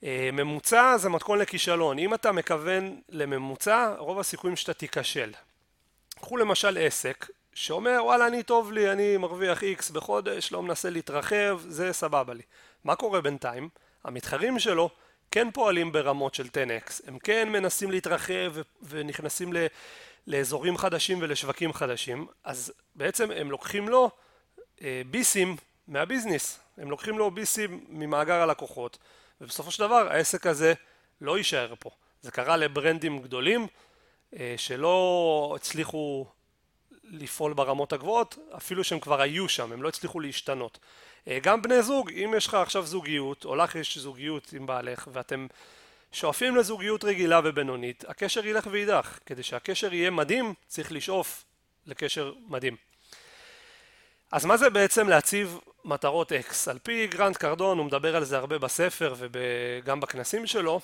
אה, 0.04 0.30
ממוצע 0.34 0.98
זה 0.98 1.10
מתכון 1.10 1.40
לכישלון, 1.40 2.00
אם 2.00 2.14
אתה 2.14 2.32
מכוון 2.32 3.02
לממוצע, 3.10 3.94
רוב 3.98 4.20
הסיכויים 4.20 4.56
שאתה 4.56 4.74
תיכשל. 4.74 5.32
קחו 6.16 6.38
למשל 6.38 6.78
עסק 6.78 7.28
שאומר 7.54 8.00
וואלה 8.04 8.28
אני 8.28 8.44
טוב 8.44 8.72
לי, 8.72 8.92
אני 8.92 9.18
מרוויח 9.18 9.64
איקס 9.64 9.90
בחודש, 9.90 10.52
לא 10.52 10.64
מנסה 10.64 10.90
להתרחב, 10.90 11.60
זה 11.68 11.94
סבבה 11.94 12.34
לי. 12.34 12.42
מה 12.84 12.96
קורה 12.96 13.22
בינתיים? 13.22 13.70
המתחרים 14.04 14.60
שלו 14.60 14.90
כן 15.32 15.52
פועלים 15.52 15.92
ברמות 15.92 16.36
של 16.36 16.48
10x, 16.48 17.02
הם 17.08 17.20
כן 17.20 17.50
מנסים 17.50 17.92
להתרחב 17.92 18.54
ונכנסים 18.82 19.54
ל- 19.54 19.66
לאזורים 20.28 20.78
חדשים 20.78 21.18
ולשווקים 21.22 21.74
חדשים, 21.74 22.28
אז 22.44 22.74
בעצם 22.96 23.32
הם 23.32 23.52
לוקחים 23.52 23.90
לו 23.90 24.10
אה, 24.82 25.02
ביסים 25.12 25.56
מהביזנס, 25.88 26.60
הם 26.78 26.90
לוקחים 26.90 27.18
לו 27.18 27.32
ביסים 27.32 27.86
ממאגר 27.90 28.42
הלקוחות, 28.42 28.98
ובסופו 29.42 29.72
של 29.72 29.84
דבר 29.84 30.08
העסק 30.12 30.48
הזה 30.48 30.74
לא 31.22 31.38
יישאר 31.38 31.74
פה. 31.80 31.90
זה 32.22 32.32
קרה 32.32 32.58
לברנדים 32.58 33.22
גדולים 33.22 33.68
אה, 34.40 34.54
שלא 34.58 35.54
הצליחו 35.56 36.26
לפעול 37.04 37.54
ברמות 37.54 37.94
הגבוהות 37.94 38.38
אפילו 38.58 38.84
שהם 38.84 39.00
כבר 39.00 39.22
היו 39.22 39.50
שם 39.50 39.72
הם 39.72 39.84
לא 39.84 39.90
הצליחו 39.90 40.20
להשתנות 40.20 40.80
אה, 41.28 41.40
גם 41.42 41.62
בני 41.62 41.84
זוג 41.84 42.12
אם 42.12 42.34
יש 42.38 42.48
לך 42.48 42.54
עכשיו 42.54 42.86
זוגיות 42.86 43.46
או 43.46 43.56
לך 43.56 43.76
יש 43.76 43.98
זוגיות 43.98 44.54
עם 44.54 44.66
בעלך 44.66 45.08
ואתם 45.14 45.48
שואפים 46.12 46.56
לזוגיות 46.56 47.04
רגילה 47.04 47.42
ובינונית 47.44 48.04
הקשר 48.08 48.46
ילך 48.46 48.68
ויידח 48.72 49.20
כדי 49.26 49.44
שהקשר 49.44 49.94
יהיה 49.94 50.10
מדהים 50.10 50.54
צריך 50.68 50.92
לשאוף 50.92 51.44
לקשר 51.86 52.34
מדהים. 52.48 52.76
אז 54.32 54.46
מה 54.46 54.58
זה 54.58 54.70
בעצם 54.70 55.10
להציב 55.10 55.60
מטרות 55.86 56.32
X? 56.32 56.70
על 56.70 56.80
פי 56.80 57.08
גרנט 57.08 57.38
קרדון, 57.38 57.78
הוא 57.78 57.86
מדבר 57.86 58.16
על 58.16 58.24
זה 58.24 58.38
הרבה 58.38 58.58
בספר 58.58 59.14
וגם 59.20 60.00
בכנסים 60.00 60.48
שלו, 60.48 60.80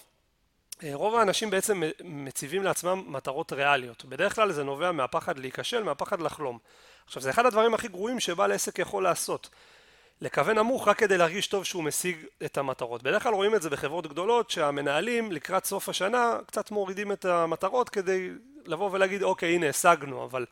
רוב 0.94 1.16
האנשים 1.16 1.50
בעצם 1.50 1.84
מציבים 2.04 2.64
לעצמם 2.64 3.04
מטרות 3.08 3.54
ריאליות. 3.54 4.06
בדרך 4.06 4.36
כלל 4.36 4.52
זה 4.52 4.64
נובע 4.64 4.92
מהפחד 4.92 5.40
להיכשל, 5.40 5.84
מהפחד 5.84 6.22
לחלום. 6.22 6.60
עכשיו 7.06 7.22
זה 7.22 7.30
אחד 7.30 7.46
הדברים 7.46 7.74
הכי 7.74 7.88
גרועים 7.88 8.20
שבעל 8.20 8.52
עסק 8.52 8.80
יכול 8.80 9.04
לעשות. 9.04 9.50
לכוון 10.22 10.58
נמוך 10.58 10.88
רק 10.88 10.98
כדי 10.98 11.18
להרגיש 11.18 11.48
טוב 11.48 11.64
שהוא 11.64 11.84
משיג 11.84 12.18
את 12.46 12.58
המטרות. 12.58 13.04
בדרך 13.04 13.24
כלל 13.24 13.34
רואים 13.34 13.56
את 13.56 13.62
זה 13.62 13.70
בחברות 13.70 14.08
גדולות 14.08 14.50
שהמנהלים 14.50 15.32
לקראת 15.32 15.66
סוף 15.66 15.90
השנה 15.90 16.38
קצת 16.48 16.72
מורידים 16.72 17.12
את 17.12 17.26
המטרות 17.26 17.90
כדי 17.90 18.30
לבוא 18.66 18.90
ולהגיד 18.92 19.24
אוקיי 19.24 19.56
הנה 19.56 19.70
השגנו 19.70 20.24
אבל 20.24 20.46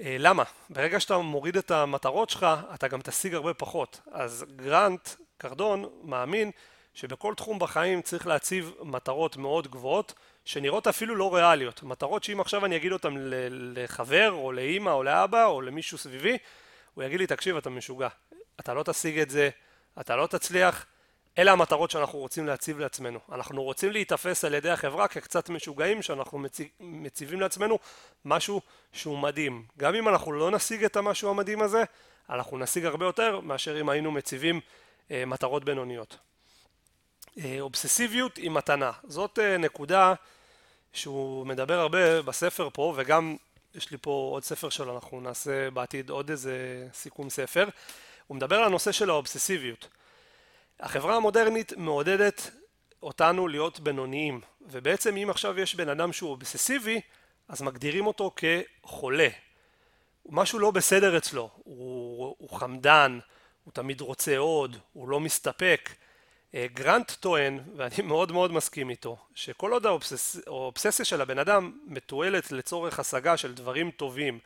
אה, 0.00 0.16
למה? 0.18 0.42
ברגע 0.70 1.00
שאתה 1.00 1.18
מוריד 1.18 1.56
את 1.56 1.70
המטרות 1.70 2.30
שלך 2.30 2.46
אתה 2.74 2.88
גם 2.88 3.00
תשיג 3.00 3.34
הרבה 3.34 3.54
פחות. 3.54 4.00
אז 4.12 4.44
גרנט 4.56 5.08
קרדון 5.38 5.84
מאמין 6.02 6.50
שבכל 6.94 7.34
תחום 7.34 7.58
בחיים 7.58 8.02
צריך 8.02 8.26
להציב 8.26 8.72
מטרות 8.82 9.36
מאוד 9.36 9.68
גבוהות 9.68 10.14
שנראות 10.44 10.86
אפילו 10.86 11.16
לא 11.16 11.34
ריאליות. 11.34 11.82
מטרות 11.82 12.24
שאם 12.24 12.40
עכשיו 12.40 12.64
אני 12.64 12.76
אגיד 12.76 12.92
אותן 12.92 13.14
לחבר 13.50 14.30
או 14.32 14.52
לאימא 14.52 14.90
או 14.90 15.02
לאבא 15.02 15.44
או 15.44 15.60
למישהו 15.60 15.98
סביבי 15.98 16.38
הוא 16.94 17.04
יגיד 17.04 17.20
לי 17.20 17.26
תקשיב 17.26 17.56
אתה 17.56 17.70
משוגע 17.70 18.08
אתה 18.60 18.74
לא 18.74 18.82
תשיג 18.82 19.18
את 19.18 19.30
זה, 19.30 19.50
אתה 20.00 20.16
לא 20.16 20.26
תצליח, 20.26 20.86
אלה 21.38 21.52
המטרות 21.52 21.90
שאנחנו 21.90 22.18
רוצים 22.18 22.46
להציב 22.46 22.78
לעצמנו. 22.78 23.18
אנחנו 23.32 23.62
רוצים 23.62 23.92
להיתפס 23.92 24.44
על 24.44 24.54
ידי 24.54 24.70
החברה 24.70 25.08
כקצת 25.08 25.48
משוגעים 25.48 26.02
שאנחנו 26.02 26.38
מציב, 26.38 26.66
מציבים 26.80 27.40
לעצמנו 27.40 27.78
משהו 28.24 28.60
שהוא 28.92 29.18
מדהים. 29.18 29.64
גם 29.78 29.94
אם 29.94 30.08
אנחנו 30.08 30.32
לא 30.32 30.50
נשיג 30.50 30.84
את 30.84 30.96
המשהו 30.96 31.30
המדהים 31.30 31.62
הזה, 31.62 31.84
אנחנו 32.30 32.58
נשיג 32.58 32.84
הרבה 32.84 33.06
יותר 33.06 33.40
מאשר 33.40 33.80
אם 33.80 33.88
היינו 33.88 34.10
מציבים 34.10 34.60
אה, 35.10 35.24
מטרות 35.26 35.64
בינוניות. 35.64 36.16
אה, 37.38 37.56
אובססיביות 37.60 38.36
היא 38.36 38.50
מתנה. 38.50 38.92
זאת 39.04 39.38
אה, 39.38 39.56
נקודה 39.56 40.14
שהוא 40.92 41.46
מדבר 41.46 41.78
הרבה 41.78 42.22
בספר 42.22 42.68
פה 42.72 42.94
וגם 42.96 43.36
יש 43.74 43.90
לי 43.90 43.96
פה 44.00 44.28
עוד 44.32 44.44
ספר 44.44 44.68
שלו, 44.68 44.94
אנחנו 44.94 45.20
נעשה 45.20 45.70
בעתיד 45.70 46.10
עוד 46.10 46.30
איזה 46.30 46.86
סיכום 46.92 47.30
ספר. 47.30 47.68
הוא 48.26 48.36
מדבר 48.36 48.56
על 48.56 48.64
הנושא 48.64 48.92
של 48.92 49.10
האובססיביות. 49.10 49.88
החברה 50.80 51.16
המודרנית 51.16 51.72
מעודדת 51.76 52.50
אותנו 53.02 53.48
להיות 53.48 53.80
בינוניים, 53.80 54.40
ובעצם 54.60 55.16
אם 55.16 55.30
עכשיו 55.30 55.60
יש 55.60 55.74
בן 55.74 55.88
אדם 55.88 56.12
שהוא 56.12 56.30
אובססיבי, 56.30 57.00
אז 57.48 57.62
מגדירים 57.62 58.06
אותו 58.06 58.34
כחולה. 58.36 59.28
משהו 60.28 60.58
לא 60.58 60.70
בסדר 60.70 61.16
אצלו, 61.16 61.50
הוא, 61.54 62.36
הוא 62.38 62.50
חמדן, 62.58 63.18
הוא 63.64 63.72
תמיד 63.72 64.00
רוצה 64.00 64.38
עוד, 64.38 64.76
הוא 64.92 65.08
לא 65.08 65.20
מסתפק. 65.20 65.90
אה, 66.54 66.66
גרנט 66.74 67.12
טוען, 67.12 67.60
ואני 67.76 67.94
מאוד 68.08 68.32
מאוד 68.32 68.52
מסכים 68.52 68.90
איתו, 68.90 69.16
שכל 69.34 69.72
עוד 69.72 69.86
האובססיה 70.46 71.04
של 71.04 71.20
הבן 71.20 71.38
אדם 71.38 71.78
מתועלת 71.86 72.52
לצורך 72.52 72.98
השגה 72.98 73.36
של 73.36 73.54
דברים 73.54 73.90
טובים, 73.90 74.38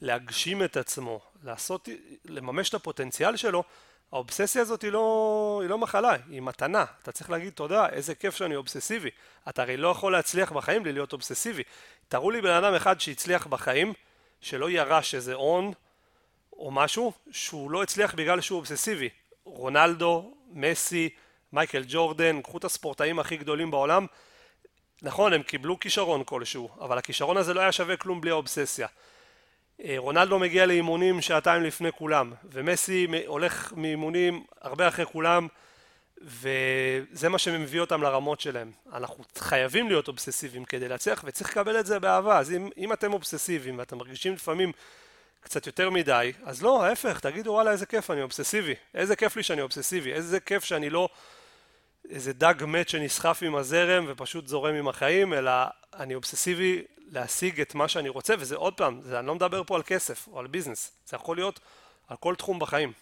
להגשים 0.00 0.64
את 0.64 0.76
עצמו, 0.76 1.20
לעשות, 1.42 1.88
לממש 2.24 2.68
את 2.68 2.74
הפוטנציאל 2.74 3.36
שלו, 3.36 3.64
האובססיה 4.12 4.62
הזאת 4.62 4.82
היא 4.82 4.92
לא, 4.92 5.58
היא 5.62 5.70
לא 5.70 5.78
מחלה, 5.78 6.16
היא 6.30 6.42
מתנה. 6.42 6.84
אתה 7.02 7.12
צריך 7.12 7.30
להגיד 7.30 7.52
תודה, 7.52 7.88
איזה 7.88 8.14
כיף 8.14 8.36
שאני 8.36 8.56
אובססיבי. 8.56 9.10
אתה 9.48 9.62
הרי 9.62 9.76
לא 9.76 9.88
יכול 9.88 10.12
להצליח 10.12 10.52
בחיים 10.52 10.82
בלי 10.82 10.92
להיות 10.92 11.12
אובססיבי. 11.12 11.62
תראו 12.08 12.30
לי 12.30 12.40
בן 12.40 12.50
אדם 12.50 12.74
אחד 12.74 13.00
שהצליח 13.00 13.46
בחיים, 13.46 13.92
שלא 14.40 14.70
ירש 14.70 15.14
איזה 15.14 15.34
הון 15.34 15.72
או 16.52 16.70
משהו, 16.70 17.12
שהוא 17.30 17.70
לא 17.70 17.82
הצליח 17.82 18.14
בגלל 18.14 18.40
שהוא 18.40 18.56
אובססיבי. 18.56 19.08
רונלדו, 19.44 20.34
מסי, 20.52 21.08
מייקל 21.52 21.84
ג'ורדן, 21.88 22.42
קחו 22.42 22.58
את 22.58 22.64
הספורטאים 22.64 23.18
הכי 23.18 23.36
גדולים 23.36 23.70
בעולם. 23.70 24.06
נכון, 25.02 25.32
הם 25.32 25.42
קיבלו 25.42 25.78
כישרון 25.78 26.24
כלשהו, 26.24 26.68
אבל 26.80 26.98
הכישרון 26.98 27.36
הזה 27.36 27.54
לא 27.54 27.60
היה 27.60 27.72
שווה 27.72 27.96
כלום 27.96 28.20
בלי 28.20 28.30
האובססיה. 28.30 28.88
אה, 29.84 29.94
רונלדו 29.98 30.38
מגיע 30.38 30.66
לאימונים 30.66 31.20
שעתיים 31.20 31.62
לפני 31.62 31.92
כולם 31.92 32.32
ומסי 32.44 33.06
הולך 33.26 33.72
מאימונים 33.76 34.44
הרבה 34.60 34.88
אחרי 34.88 35.06
כולם 35.06 35.48
וזה 36.22 37.28
מה 37.28 37.38
שמביא 37.38 37.80
אותם 37.80 38.02
לרמות 38.02 38.40
שלהם. 38.40 38.72
אנחנו 38.92 39.24
חייבים 39.38 39.88
להיות 39.88 40.08
אובססיביים 40.08 40.64
כדי 40.64 40.88
להצליח 40.88 41.24
וצריך 41.26 41.50
לקבל 41.50 41.80
את 41.80 41.86
זה 41.86 41.98
באהבה. 41.98 42.38
אז 42.38 42.52
אם, 42.52 42.68
אם 42.76 42.92
אתם 42.92 43.12
אובססיביים 43.12 43.78
ואתם 43.78 43.98
מרגישים 43.98 44.32
לפעמים 44.32 44.72
קצת 45.40 45.66
יותר 45.66 45.90
מדי 45.90 46.32
אז 46.44 46.62
לא 46.62 46.84
ההפך 46.84 47.20
תגידו 47.20 47.50
וואלה 47.50 47.70
איזה 47.70 47.86
כיף 47.86 48.10
אני 48.10 48.22
אובססיבי. 48.22 48.74
איזה 48.94 49.16
כיף 49.16 49.36
לי 49.36 49.42
שאני 49.42 49.62
אובססיבי. 49.62 50.12
איזה 50.12 50.40
כיף 50.40 50.64
שאני 50.64 50.90
לא 50.90 51.08
איזה 52.10 52.32
דג 52.32 52.54
מת 52.66 52.88
שנסחף 52.88 53.42
עם 53.42 53.54
הזרם 53.54 54.04
ופשוט 54.08 54.46
זורם 54.46 54.74
עם 54.74 54.88
החיים 54.88 55.34
אלא 55.34 55.52
אני 55.98 56.14
אובססיבי 56.14 56.82
להשיג 56.98 57.60
את 57.60 57.74
מה 57.74 57.88
שאני 57.88 58.08
רוצה 58.08 58.34
וזה 58.38 58.56
עוד 58.56 58.74
פעם, 58.74 59.00
זה, 59.02 59.18
אני 59.18 59.26
לא 59.26 59.34
מדבר 59.34 59.62
פה 59.64 59.76
על 59.76 59.82
כסף 59.82 60.28
או 60.28 60.38
על 60.38 60.46
ביזנס, 60.46 60.92
זה 61.06 61.16
יכול 61.16 61.36
להיות 61.36 61.60
על 62.08 62.16
כל 62.16 62.34
תחום 62.34 62.58
בחיים. 62.58 62.92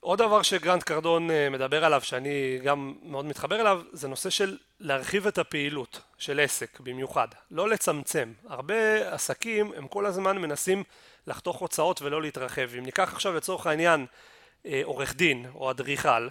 עוד 0.00 0.18
דבר 0.18 0.42
שגרנט 0.42 0.82
קרדון 0.82 1.30
אה, 1.30 1.50
מדבר 1.50 1.84
עליו 1.84 2.00
שאני 2.00 2.58
גם 2.64 2.94
מאוד 3.02 3.24
מתחבר 3.24 3.60
אליו 3.60 3.82
זה 3.92 4.08
נושא 4.08 4.30
של 4.30 4.58
להרחיב 4.80 5.26
את 5.26 5.38
הפעילות 5.38 6.00
של 6.18 6.40
עסק 6.40 6.80
במיוחד, 6.80 7.28
לא 7.50 7.68
לצמצם. 7.68 8.32
הרבה 8.48 9.10
עסקים 9.14 9.72
הם 9.76 9.88
כל 9.88 10.06
הזמן 10.06 10.38
מנסים 10.38 10.84
לחתוך 11.26 11.56
הוצאות 11.56 12.02
ולא 12.02 12.22
להתרחב. 12.22 12.68
אם 12.78 12.84
ניקח 12.84 13.12
עכשיו 13.12 13.32
לצורך 13.34 13.66
העניין 13.66 14.06
אה, 14.66 14.80
עורך 14.84 15.14
דין 15.14 15.46
או 15.54 15.70
אדריכל 15.70 16.28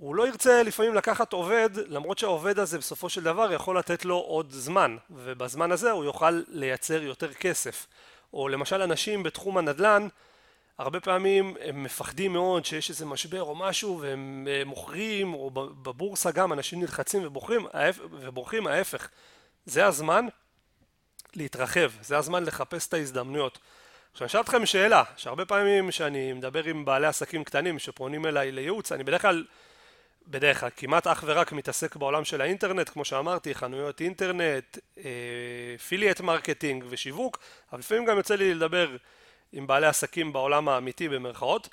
הוא 0.00 0.14
לא 0.14 0.28
ירצה 0.28 0.62
לפעמים 0.62 0.94
לקחת 0.94 1.32
עובד 1.32 1.70
למרות 1.86 2.18
שהעובד 2.18 2.58
הזה 2.58 2.78
בסופו 2.78 3.08
של 3.08 3.22
דבר 3.22 3.52
יכול 3.52 3.78
לתת 3.78 4.04
לו 4.04 4.16
עוד 4.16 4.50
זמן 4.50 4.96
ובזמן 5.10 5.72
הזה 5.72 5.90
הוא 5.90 6.04
יוכל 6.04 6.42
לייצר 6.48 7.02
יותר 7.02 7.32
כסף. 7.34 7.86
או 8.32 8.48
למשל 8.48 8.82
אנשים 8.82 9.22
בתחום 9.22 9.58
הנדל"ן 9.58 10.08
הרבה 10.78 11.00
פעמים 11.00 11.56
הם 11.60 11.82
מפחדים 11.82 12.32
מאוד 12.32 12.64
שיש 12.64 12.90
איזה 12.90 13.06
משבר 13.06 13.42
או 13.42 13.54
משהו 13.54 14.00
והם 14.00 14.48
אה, 14.50 14.62
מוכרים 14.64 15.34
או 15.34 15.50
בבורסה 15.82 16.30
גם 16.30 16.52
אנשים 16.52 16.80
נלחצים 16.80 17.26
ובוחרים 17.26 17.66
ובורחים 18.10 18.66
ההפך. 18.66 19.08
זה 19.66 19.86
הזמן 19.86 20.26
להתרחב 21.36 21.90
זה 22.02 22.18
הזמן 22.18 22.44
לחפש 22.44 22.88
את 22.88 22.94
ההזדמנויות. 22.94 23.58
עכשיו 24.12 24.24
אני 24.24 24.26
אשאל 24.26 24.40
אתכם 24.40 24.66
שאלה 24.66 25.02
שהרבה 25.16 25.44
פעמים 25.44 25.90
שאני 25.90 26.32
מדבר 26.32 26.64
עם 26.64 26.84
בעלי 26.84 27.06
עסקים 27.06 27.44
קטנים 27.44 27.78
שפונים 27.78 28.26
אליי 28.26 28.52
לייעוץ 28.52 28.92
אני 28.92 29.04
בדרך 29.04 29.22
כלל 29.22 29.44
בדרך 30.28 30.60
כלל 30.60 30.70
כמעט 30.76 31.06
אך 31.06 31.24
ורק 31.26 31.52
מתעסק 31.52 31.96
בעולם 31.96 32.24
של 32.24 32.40
האינטרנט 32.40 32.88
כמו 32.88 33.04
שאמרתי 33.04 33.54
חנויות 33.54 34.00
אינטרנט, 34.00 34.78
affiliate 35.88 36.20
אה, 36.20 36.26
marketing 36.26 36.84
ושיווק 36.88 37.38
אבל 37.72 37.78
לפעמים 37.78 38.04
גם 38.04 38.16
יוצא 38.16 38.34
לי 38.34 38.54
לדבר 38.54 38.96
עם 39.52 39.66
בעלי 39.66 39.86
עסקים 39.86 40.32
בעולם 40.32 40.68
האמיתי 40.68 41.08
במרכאות 41.08 41.68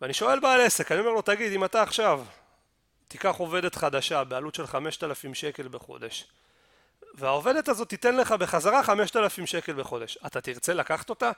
ואני 0.00 0.12
שואל 0.12 0.40
בעל 0.40 0.60
עסק 0.60 0.92
אני 0.92 1.00
אומר 1.00 1.10
לו 1.10 1.22
תגיד 1.22 1.52
אם 1.52 1.64
אתה 1.64 1.82
עכשיו 1.82 2.24
תיקח 3.08 3.34
עובדת 3.36 3.74
חדשה 3.74 4.24
בעלות 4.24 4.54
של 4.54 4.66
5,000 4.66 5.34
שקל 5.34 5.68
בחודש 5.68 6.26
והעובדת 7.14 7.68
הזאת 7.68 7.88
תיתן 7.88 8.16
לך 8.16 8.32
בחזרה 8.32 8.82
5,000 8.82 9.46
שקל 9.46 9.72
בחודש 9.72 10.18
אתה 10.26 10.40
תרצה 10.40 10.74
לקחת 10.74 11.10
אותה? 11.10 11.30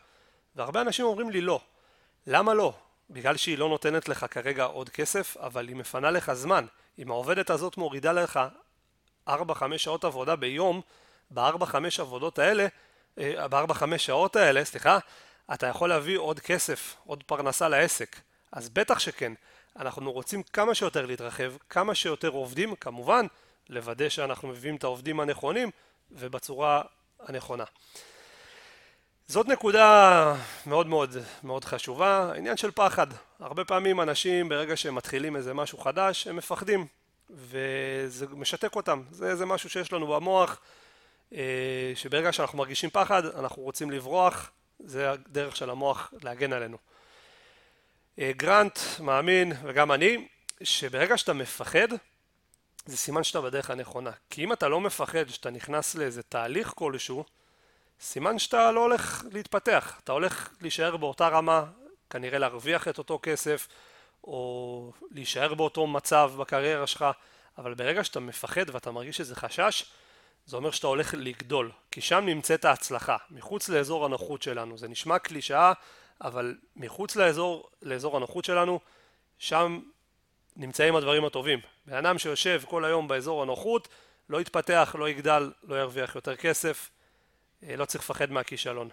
והרבה 0.57 0.81
אנשים 0.81 1.05
אומרים 1.07 1.31
לי 1.31 1.41
לא 1.41 1.61
למה 2.27 2.55
לא? 2.55 2.75
בגלל 3.11 3.37
שהיא 3.37 3.59
לא 3.59 3.69
נותנת 3.69 4.09
לך 4.09 4.27
כרגע 4.31 4.65
עוד 4.65 4.89
כסף, 4.89 5.37
אבל 5.37 5.69
היא 5.69 5.77
מפנה 5.77 6.11
לך 6.11 6.33
זמן. 6.33 6.67
אם 6.99 7.11
העובדת 7.11 7.51
הזאת 7.51 7.77
מורידה 7.77 8.13
לך 8.13 8.41
4-5 9.29 9.33
שעות 9.77 10.05
עבודה 10.05 10.37
ביום, 10.37 10.81
ב-4-5 11.31 11.75
עבודות 11.99 12.39
האלה, 12.39 12.67
אה, 13.19 13.49
ב-4-5 13.49 13.99
שעות 13.99 14.37
האלה, 14.37 14.65
סליחה, 14.65 14.99
אתה 15.55 15.67
יכול 15.67 15.89
להביא 15.89 16.19
עוד 16.19 16.41
כסף, 16.41 16.97
עוד 17.07 17.23
פרנסה 17.23 17.69
לעסק. 17.69 18.17
אז 18.53 18.69
בטח 18.69 18.99
שכן. 18.99 19.33
אנחנו 19.77 20.13
רוצים 20.13 20.43
כמה 20.43 20.75
שיותר 20.75 21.07
להתרחב, 21.07 21.53
כמה 21.69 21.95
שיותר 21.95 22.29
עובדים, 22.29 22.75
כמובן, 22.75 23.27
לוודא 23.69 24.09
שאנחנו 24.09 24.49
מביאים 24.49 24.77
את 24.77 24.85
העובדים 24.85 25.21
הנכונים 25.21 25.71
ובצורה 26.11 26.83
הנכונה. 27.21 27.65
זאת 29.31 29.49
נקודה 29.49 30.35
מאוד 30.67 30.87
מאוד 30.87 31.17
מאוד 31.43 31.65
חשובה, 31.65 32.33
עניין 32.37 32.57
של 32.57 32.71
פחד. 32.71 33.07
הרבה 33.41 33.65
פעמים 33.65 34.01
אנשים 34.01 34.49
ברגע 34.49 34.77
שהם 34.77 34.95
מתחילים 34.95 35.37
איזה 35.37 35.55
משהו 35.55 35.79
חדש 35.79 36.27
הם 36.27 36.37
מפחדים 36.37 36.87
וזה 37.31 38.27
משתק 38.31 38.77
אותם, 38.77 39.03
זה 39.11 39.31
איזה 39.31 39.47
משהו 39.47 39.71
שיש 39.71 39.93
לנו 39.93 40.07
במוח 40.07 40.61
אה, 41.35 41.93
שברגע 41.95 42.33
שאנחנו 42.33 42.59
מרגישים 42.59 42.91
פחד 42.91 43.27
אנחנו 43.27 43.63
רוצים 43.63 43.91
לברוח, 43.91 44.51
זה 44.81 45.11
הדרך 45.11 45.57
של 45.57 45.71
המוח 45.71 46.13
להגן 46.23 46.53
עלינו. 46.53 46.77
אה, 48.19 48.33
גרנט 48.37 48.79
מאמין 49.01 49.53
וגם 49.63 49.93
אני 49.93 50.29
שברגע 50.63 51.17
שאתה 51.17 51.33
מפחד 51.33 51.89
זה 52.87 52.97
סימן 52.97 53.25
שאתה 53.25 53.41
בדרך 53.41 53.71
הנכונה 53.71 54.11
כי 54.31 54.45
אם 54.45 54.53
אתה 54.53 54.69
לא 54.69 54.81
מפחד 54.81 55.29
שאתה 55.29 55.51
נכנס 55.51 55.95
לאיזה 55.95 56.23
תהליך 56.23 56.73
כלשהו 56.77 57.25
סימן 58.01 58.39
שאתה 58.39 58.73
לא 58.73 58.81
הולך 58.81 59.25
להתפתח, 59.33 59.99
אתה 60.05 60.13
הולך 60.13 60.49
להישאר 60.61 60.97
באותה 60.97 61.29
רמה, 61.29 61.65
כנראה 62.11 62.39
להרוויח 62.39 62.89
את 62.89 62.99
אותו 62.99 63.19
כסף, 63.23 63.69
או 64.25 64.93
להישאר 65.11 65.55
באותו 65.55 65.87
מצב 65.87 66.33
בקריירה 66.39 66.87
שלך, 66.87 67.05
אבל 67.59 67.75
ברגע 67.75 68.05
שאתה 68.05 68.21
מפחד 68.21 68.71
ואתה 68.73 68.91
מרגיש 68.91 69.17
שזה 69.17 69.37
חשש, 69.37 69.85
זה 70.47 70.57
אומר 70.57 70.71
שאתה 70.71 70.87
הולך 70.87 71.15
לגדול, 71.19 71.71
כי 71.91 72.01
שם 72.01 72.25
נמצאת 72.27 72.65
ההצלחה, 72.65 73.17
מחוץ 73.31 73.69
לאזור 73.69 74.05
הנוחות 74.05 74.43
שלנו. 74.43 74.79
זה 74.79 74.89
נשמע 74.89 75.19
קלישאה, 75.19 75.73
אבל 76.21 76.57
מחוץ 76.77 77.17
לאזור, 77.17 77.71
לאזור 77.83 78.17
הנוחות 78.17 78.45
שלנו, 78.45 78.81
שם 79.39 79.81
נמצאים 80.57 80.97
הדברים 80.97 81.25
הטובים. 81.25 81.59
בן 81.87 81.95
אדם 81.95 82.19
שיושב 82.19 82.63
כל 82.69 82.85
היום 82.85 83.09
באזור 83.09 83.43
הנוחות, 83.43 83.89
לא 84.29 84.41
יתפתח, 84.41 84.95
לא 84.99 85.09
יגדל, 85.09 85.53
לא 85.63 85.81
ירוויח 85.81 86.15
יותר 86.15 86.37
כסף, 86.37 86.91
לא 87.63 87.85
צריך 87.85 88.05
לפחד 88.05 88.31
מהכישלון. 88.31 88.89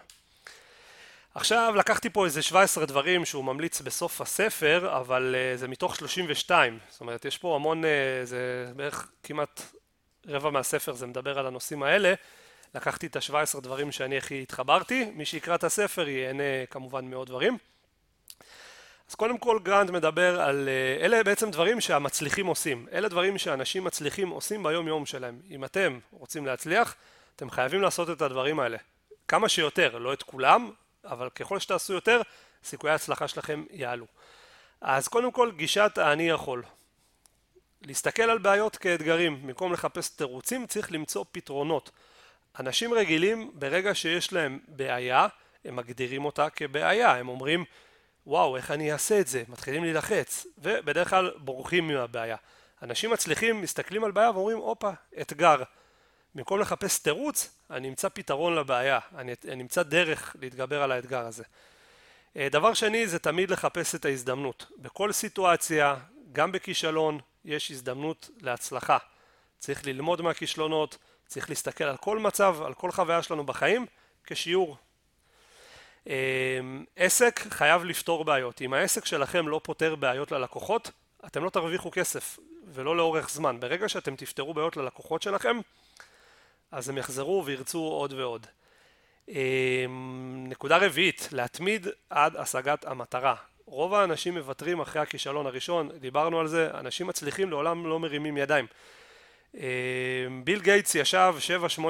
עכשיו 1.34 1.74
לקחתי 1.76 2.10
פה 2.10 2.24
איזה 2.24 2.42
17 2.42 2.86
דברים 2.86 3.24
שהוא 3.24 3.44
ממליץ 3.44 3.80
בסוף 3.80 4.20
הספר, 4.20 4.96
אבל 4.96 5.34
uh, 5.34 5.58
זה 5.58 5.68
מתוך 5.68 5.96
32, 5.96 6.78
זאת 6.90 7.00
אומרת 7.00 7.24
יש 7.24 7.38
פה 7.38 7.54
המון, 7.54 7.84
uh, 7.84 7.86
זה 8.24 8.72
בערך 8.76 9.08
כמעט 9.22 9.62
רבע 10.26 10.50
מהספר 10.50 10.92
זה 10.92 11.06
מדבר 11.06 11.38
על 11.38 11.46
הנושאים 11.46 11.82
האלה, 11.82 12.14
לקחתי 12.74 13.06
את 13.06 13.16
ה-17 13.16 13.60
דברים 13.60 13.92
שאני 13.92 14.18
הכי 14.18 14.42
התחברתי, 14.42 15.10
מי 15.14 15.24
שיקרא 15.24 15.54
את 15.54 15.64
הספר 15.64 16.08
ייהנה 16.08 16.66
כמובן 16.70 17.10
מעוד 17.10 17.28
דברים. 17.28 17.58
אז 19.08 19.14
קודם 19.14 19.38
כל 19.38 19.58
גרנט 19.62 19.90
מדבר 19.90 20.40
על, 20.40 20.68
אלה 21.00 21.24
בעצם 21.24 21.50
דברים 21.50 21.80
שהמצליחים 21.80 22.46
עושים, 22.46 22.86
אלה 22.92 23.08
דברים 23.08 23.38
שאנשים 23.38 23.84
מצליחים 23.84 24.28
עושים 24.28 24.62
ביום 24.62 24.88
יום 24.88 25.06
שלהם, 25.06 25.40
אם 25.50 25.64
אתם 25.64 25.98
רוצים 26.12 26.46
להצליח, 26.46 26.94
אתם 27.38 27.50
חייבים 27.50 27.82
לעשות 27.82 28.10
את 28.10 28.22
הדברים 28.22 28.60
האלה, 28.60 28.76
כמה 29.28 29.48
שיותר, 29.48 29.98
לא 29.98 30.12
את 30.12 30.22
כולם, 30.22 30.70
אבל 31.04 31.28
ככל 31.30 31.58
שתעשו 31.58 31.92
יותר, 31.92 32.22
סיכויי 32.64 32.92
ההצלחה 32.92 33.28
שלכם 33.28 33.64
יעלו. 33.70 34.06
אז 34.80 35.08
קודם 35.08 35.32
כל 35.32 35.50
גישת 35.56 35.98
האני 35.98 36.28
יכול. 36.28 36.62
להסתכל 37.82 38.22
על 38.22 38.38
בעיות 38.38 38.76
כאתגרים, 38.76 39.42
במקום 39.42 39.72
לחפש 39.72 40.08
תירוצים 40.08 40.66
צריך 40.66 40.92
למצוא 40.92 41.24
פתרונות. 41.32 41.90
אנשים 42.60 42.94
רגילים 42.94 43.50
ברגע 43.54 43.94
שיש 43.94 44.32
להם 44.32 44.58
בעיה, 44.68 45.26
הם 45.64 45.76
מגדירים 45.76 46.24
אותה 46.24 46.50
כבעיה, 46.50 47.14
הם 47.14 47.28
אומרים 47.28 47.64
וואו 48.26 48.56
איך 48.56 48.70
אני 48.70 48.92
אעשה 48.92 49.20
את 49.20 49.26
זה, 49.26 49.42
מתחילים 49.48 49.84
להילחץ, 49.84 50.46
ובדרך 50.58 51.10
כלל 51.10 51.30
בורחים 51.36 51.88
מהבעיה. 51.88 52.36
אנשים 52.82 53.10
מצליחים 53.10 53.62
מסתכלים 53.62 54.04
על 54.04 54.10
בעיה 54.10 54.30
ואומרים 54.30 54.58
הופה 54.58 54.90
אתגר, 55.20 55.62
במקום 56.34 56.60
לחפש 56.60 56.98
תירוץ, 56.98 57.50
אני 57.70 57.88
אמצא 57.88 58.08
פתרון 58.08 58.54
לבעיה, 58.54 58.98
אני, 59.16 59.32
אני 59.48 59.62
אמצא 59.62 59.82
דרך 59.82 60.36
להתגבר 60.40 60.82
על 60.82 60.92
האתגר 60.92 61.26
הזה. 61.26 61.44
אה, 62.36 62.48
דבר 62.50 62.74
שני 62.74 63.08
זה 63.08 63.18
תמיד 63.18 63.50
לחפש 63.50 63.94
את 63.94 64.04
ההזדמנות. 64.04 64.66
בכל 64.78 65.12
סיטואציה, 65.12 65.96
גם 66.32 66.52
בכישלון, 66.52 67.18
יש 67.44 67.70
הזדמנות 67.70 68.30
להצלחה. 68.40 68.98
צריך 69.58 69.86
ללמוד 69.86 70.22
מהכישלונות, 70.22 70.98
צריך 71.26 71.48
להסתכל 71.48 71.84
על 71.84 71.96
כל 71.96 72.18
מצב, 72.18 72.56
על 72.66 72.74
כל 72.74 72.90
חוויה 72.90 73.22
שלנו 73.22 73.46
בחיים, 73.46 73.86
כשיעור. 74.24 74.76
אה, 76.08 76.60
עסק 76.96 77.40
חייב 77.50 77.84
לפתור 77.84 78.24
בעיות. 78.24 78.62
אם 78.62 78.74
העסק 78.74 79.04
שלכם 79.04 79.48
לא 79.48 79.60
פותר 79.64 79.94
בעיות 79.94 80.32
ללקוחות, 80.32 80.90
אתם 81.26 81.44
לא 81.44 81.50
תרוויחו 81.50 81.90
כסף, 81.90 82.38
ולא 82.66 82.96
לאורך 82.96 83.30
זמן. 83.30 83.60
ברגע 83.60 83.88
שאתם 83.88 84.16
תפתרו 84.16 84.54
בעיות 84.54 84.76
ללקוחות 84.76 85.22
שלכם, 85.22 85.60
אז 86.70 86.88
הם 86.88 86.98
יחזרו 86.98 87.42
וירצו 87.44 87.78
עוד 87.78 88.12
ועוד. 88.12 88.46
אמ, 89.28 90.44
נקודה 90.48 90.76
רביעית, 90.76 91.28
להתמיד 91.32 91.86
עד 92.10 92.36
השגת 92.36 92.84
המטרה. 92.84 93.34
רוב 93.66 93.94
האנשים 93.94 94.34
מוותרים 94.34 94.80
אחרי 94.80 95.02
הכישלון 95.02 95.46
הראשון, 95.46 95.90
דיברנו 96.00 96.40
על 96.40 96.46
זה, 96.46 96.70
אנשים 96.74 97.06
מצליחים 97.06 97.50
לעולם 97.50 97.86
לא 97.86 97.98
מרימים 97.98 98.36
ידיים. 98.36 98.66
אמ, 99.54 99.60
ביל 100.44 100.60
גייטס 100.60 100.94
ישב 100.94 101.34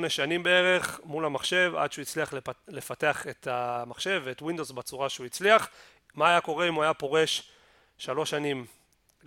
7-8 0.06 0.08
שנים 0.08 0.42
בערך 0.42 1.00
מול 1.04 1.24
המחשב 1.24 1.72
עד 1.76 1.92
שהוא 1.92 2.02
הצליח 2.02 2.34
לפתח 2.68 3.26
את 3.26 3.46
המחשב 3.50 4.22
ואת 4.24 4.42
Windows 4.42 4.70
בצורה 4.70 5.08
שהוא 5.08 5.26
הצליח. 5.26 5.68
מה 6.14 6.28
היה 6.28 6.40
קורה 6.40 6.68
אם 6.68 6.74
הוא 6.74 6.82
היה 6.82 6.94
פורש 6.94 7.50
שלוש 7.98 8.30
שנים 8.30 8.66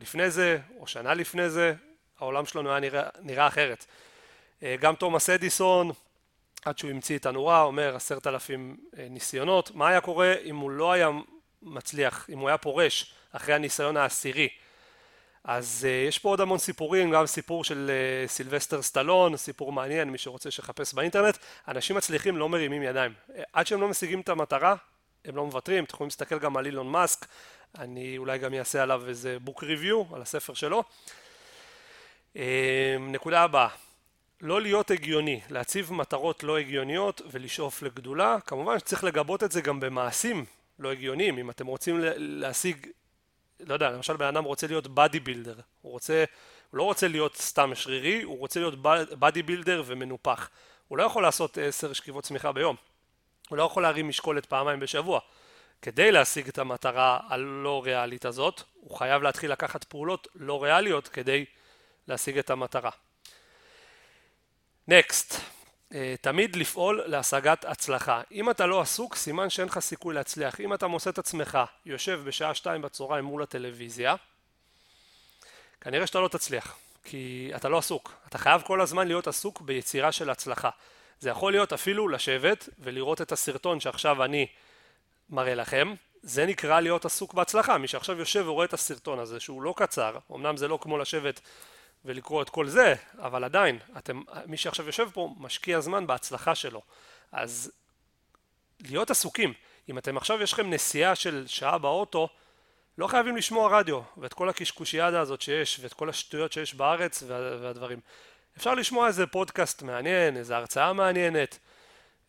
לפני 0.01 0.29
זה 0.29 0.59
או 0.79 0.87
שנה 0.87 1.13
לפני 1.13 1.49
זה, 1.49 1.73
העולם 2.19 2.45
שלנו 2.45 2.69
היה 2.69 2.79
נראה, 2.79 3.03
נראה 3.21 3.47
אחרת. 3.47 3.85
אה, 4.63 4.75
גם 4.79 4.95
תומאס 4.95 5.29
אדיסון 5.29 5.91
עד 6.65 6.77
שהוא 6.77 6.91
המציא 6.91 7.17
את 7.17 7.25
הנורה 7.25 7.61
אומר 7.61 7.95
עשרת 7.95 8.27
אלפים 8.27 8.77
אה, 8.97 9.07
ניסיונות. 9.09 9.71
מה 9.75 9.87
היה 9.87 10.01
קורה 10.01 10.33
אם 10.43 10.57
הוא 10.57 10.71
לא 10.71 10.91
היה 10.91 11.09
מצליח 11.61 12.29
אם 12.29 12.39
הוא 12.39 12.49
היה 12.49 12.57
פורש 12.57 13.13
אחרי 13.31 13.53
הניסיון 13.53 13.97
העשירי? 13.97 14.49
אז 15.43 15.87
uh, 15.87 16.07
יש 16.07 16.19
פה 16.19 16.29
עוד 16.29 16.41
המון 16.41 16.57
סיפורים, 16.57 17.11
גם 17.11 17.25
סיפור 17.25 17.63
של 17.63 17.91
uh, 18.25 18.29
סילבסטר 18.29 18.81
סטלון, 18.81 19.37
סיפור 19.37 19.71
מעניין, 19.71 20.09
מי 20.09 20.17
שרוצה 20.17 20.51
שיחפש 20.51 20.93
באינטרנט, 20.93 21.37
אנשים 21.67 21.95
מצליחים 21.95 22.37
לא 22.37 22.49
מרימים 22.49 22.83
ידיים. 22.83 23.13
עד 23.53 23.67
שהם 23.67 23.81
לא 23.81 23.87
משיגים 23.87 24.21
את 24.21 24.29
המטרה, 24.29 24.75
הם 25.25 25.35
לא 25.35 25.45
מוותרים, 25.45 25.83
אתם 25.83 25.93
יכולים 25.93 26.07
להסתכל 26.07 26.39
גם 26.39 26.57
על 26.57 26.65
אילון 26.65 26.87
מאסק, 26.87 27.25
אני 27.77 28.17
אולי 28.17 28.37
גם 28.37 28.53
אעשה 28.53 28.83
עליו 28.83 29.07
איזה 29.07 29.37
בוק 29.39 29.63
ריוויו, 29.63 30.03
על 30.15 30.21
הספר 30.21 30.53
שלו. 30.53 30.83
אה, 32.33 32.37
נקודה 32.99 33.41
הבאה, 33.41 33.67
לא 34.41 34.61
להיות 34.61 34.91
הגיוני, 34.91 35.41
להציב 35.49 35.93
מטרות 35.93 36.43
לא 36.43 36.57
הגיוניות 36.57 37.21
ולשאוף 37.31 37.81
לגדולה, 37.81 38.37
כמובן 38.45 38.79
שצריך 38.79 39.03
לגבות 39.03 39.43
את 39.43 39.51
זה 39.51 39.61
גם 39.61 39.79
במעשים 39.79 40.45
לא 40.79 40.91
הגיוניים, 40.91 41.37
אם 41.37 41.49
אתם 41.49 41.67
רוצים 41.67 41.99
להשיג, 42.15 42.87
לא 43.59 43.73
יודע, 43.73 43.89
למשל 43.89 44.17
בן 44.17 44.25
אדם 44.25 44.43
רוצה 44.43 44.67
להיות 44.67 44.87
bodybuilder, 44.87 45.55
הוא 45.81 45.91
רוצה, 45.91 46.23
הוא 46.71 46.77
לא 46.77 46.83
רוצה 46.83 47.07
להיות 47.07 47.35
סתם 47.35 47.71
שרירי, 47.75 48.21
הוא 48.21 48.37
רוצה 48.37 48.59
להיות 48.59 48.73
bodybuilder 49.19 49.83
ומנופח, 49.85 50.49
הוא 50.87 50.97
לא 50.97 51.03
יכול 51.03 51.23
לעשות 51.23 51.57
עשר 51.57 51.93
שכיבות 51.93 52.23
צמיחה 52.23 52.51
ביום, 52.51 52.75
הוא 53.49 53.57
לא 53.57 53.63
יכול 53.63 53.83
להרים 53.83 54.07
משקולת 54.07 54.45
פעמיים 54.45 54.79
בשבוע, 54.79 55.19
כדי 55.81 56.11
להשיג 56.11 56.47
את 56.47 56.57
המטרה 56.57 57.19
הלא 57.27 57.81
ריאלית 57.85 58.25
הזאת, 58.25 58.61
הוא 58.73 58.97
חייב 58.97 59.23
להתחיל 59.23 59.51
לקחת 59.51 59.83
פעולות 59.83 60.27
לא 60.35 60.63
ריאליות 60.63 61.07
כדי 61.07 61.45
להשיג 62.07 62.37
את 62.37 62.49
המטרה. 62.49 62.91
נקסט, 64.91 65.35
אה, 65.93 66.15
תמיד 66.21 66.55
לפעול 66.55 67.03
להשגת 67.05 67.65
הצלחה. 67.65 68.21
אם 68.31 68.49
אתה 68.49 68.65
לא 68.65 68.81
עסוק, 68.81 69.15
סימן 69.15 69.49
שאין 69.49 69.67
לך 69.67 69.79
סיכוי 69.79 70.15
להצליח. 70.15 70.59
אם 70.59 70.73
אתה 70.73 70.87
מוצא 70.87 71.09
את 71.09 71.17
עצמך 71.17 71.57
יושב 71.85 72.21
בשעה 72.25 72.53
שתיים 72.53 72.81
בצהריים 72.81 73.25
מול 73.25 73.43
הטלוויזיה, 73.43 74.15
כנראה 75.81 76.07
שאתה 76.07 76.19
לא 76.19 76.27
תצליח, 76.27 76.77
כי 77.03 77.51
אתה 77.55 77.69
לא 77.69 77.77
עסוק. 77.77 78.13
אתה 78.27 78.37
חייב 78.37 78.61
כל 78.61 78.81
הזמן 78.81 79.07
להיות 79.07 79.27
עסוק 79.27 79.61
ביצירה 79.61 80.11
של 80.11 80.29
הצלחה. 80.29 80.69
זה 81.19 81.29
יכול 81.29 81.51
להיות 81.51 81.73
אפילו 81.73 82.07
לשבת 82.07 82.69
ולראות 82.79 83.21
את 83.21 83.31
הסרטון 83.31 83.79
שעכשיו 83.79 84.23
אני 84.23 84.47
מראה 85.29 85.55
לכם, 85.55 85.93
זה 86.21 86.45
נקרא 86.45 86.79
להיות 86.79 87.05
עסוק 87.05 87.33
בהצלחה. 87.33 87.77
מי 87.77 87.87
שעכשיו 87.87 88.19
יושב 88.19 88.43
ורואה 88.47 88.65
את 88.65 88.73
הסרטון 88.73 89.19
הזה, 89.19 89.39
שהוא 89.39 89.61
לא 89.61 89.73
קצר, 89.77 90.17
אמנם 90.31 90.57
זה 90.57 90.67
לא 90.67 90.79
כמו 90.81 90.97
לשבת 90.97 91.41
ולקרוא 92.05 92.41
את 92.41 92.49
כל 92.49 92.67
זה, 92.67 92.93
אבל 93.17 93.43
עדיין, 93.43 93.79
אתם, 93.97 94.21
מי 94.45 94.57
שעכשיו 94.57 94.85
יושב 94.85 95.09
פה 95.13 95.33
משקיע 95.37 95.79
זמן 95.79 96.07
בהצלחה 96.07 96.55
שלו. 96.55 96.81
אז 97.31 97.71
להיות 98.81 99.11
עסוקים, 99.11 99.53
אם 99.89 99.97
אתם 99.97 100.17
עכשיו 100.17 100.41
יש 100.41 100.53
לכם 100.53 100.69
נסיעה 100.69 101.15
של 101.15 101.43
שעה 101.47 101.77
באוטו, 101.77 102.29
לא 102.97 103.07
חייבים 103.07 103.37
לשמוע 103.37 103.79
רדיו, 103.79 104.01
ואת 104.17 104.33
כל 104.33 104.49
הקשקושיאדה 104.49 105.19
הזאת 105.19 105.41
שיש, 105.41 105.79
ואת 105.81 105.93
כל 105.93 106.09
השטויות 106.09 106.51
שיש 106.53 106.75
בארץ 106.75 107.23
והדברים. 107.27 107.99
אפשר 108.57 108.73
לשמוע 108.73 109.07
איזה 109.07 109.27
פודקאסט 109.27 109.81
מעניין, 109.81 110.37
איזה 110.37 110.57
הרצאה 110.57 110.93
מעניינת, 110.93 111.59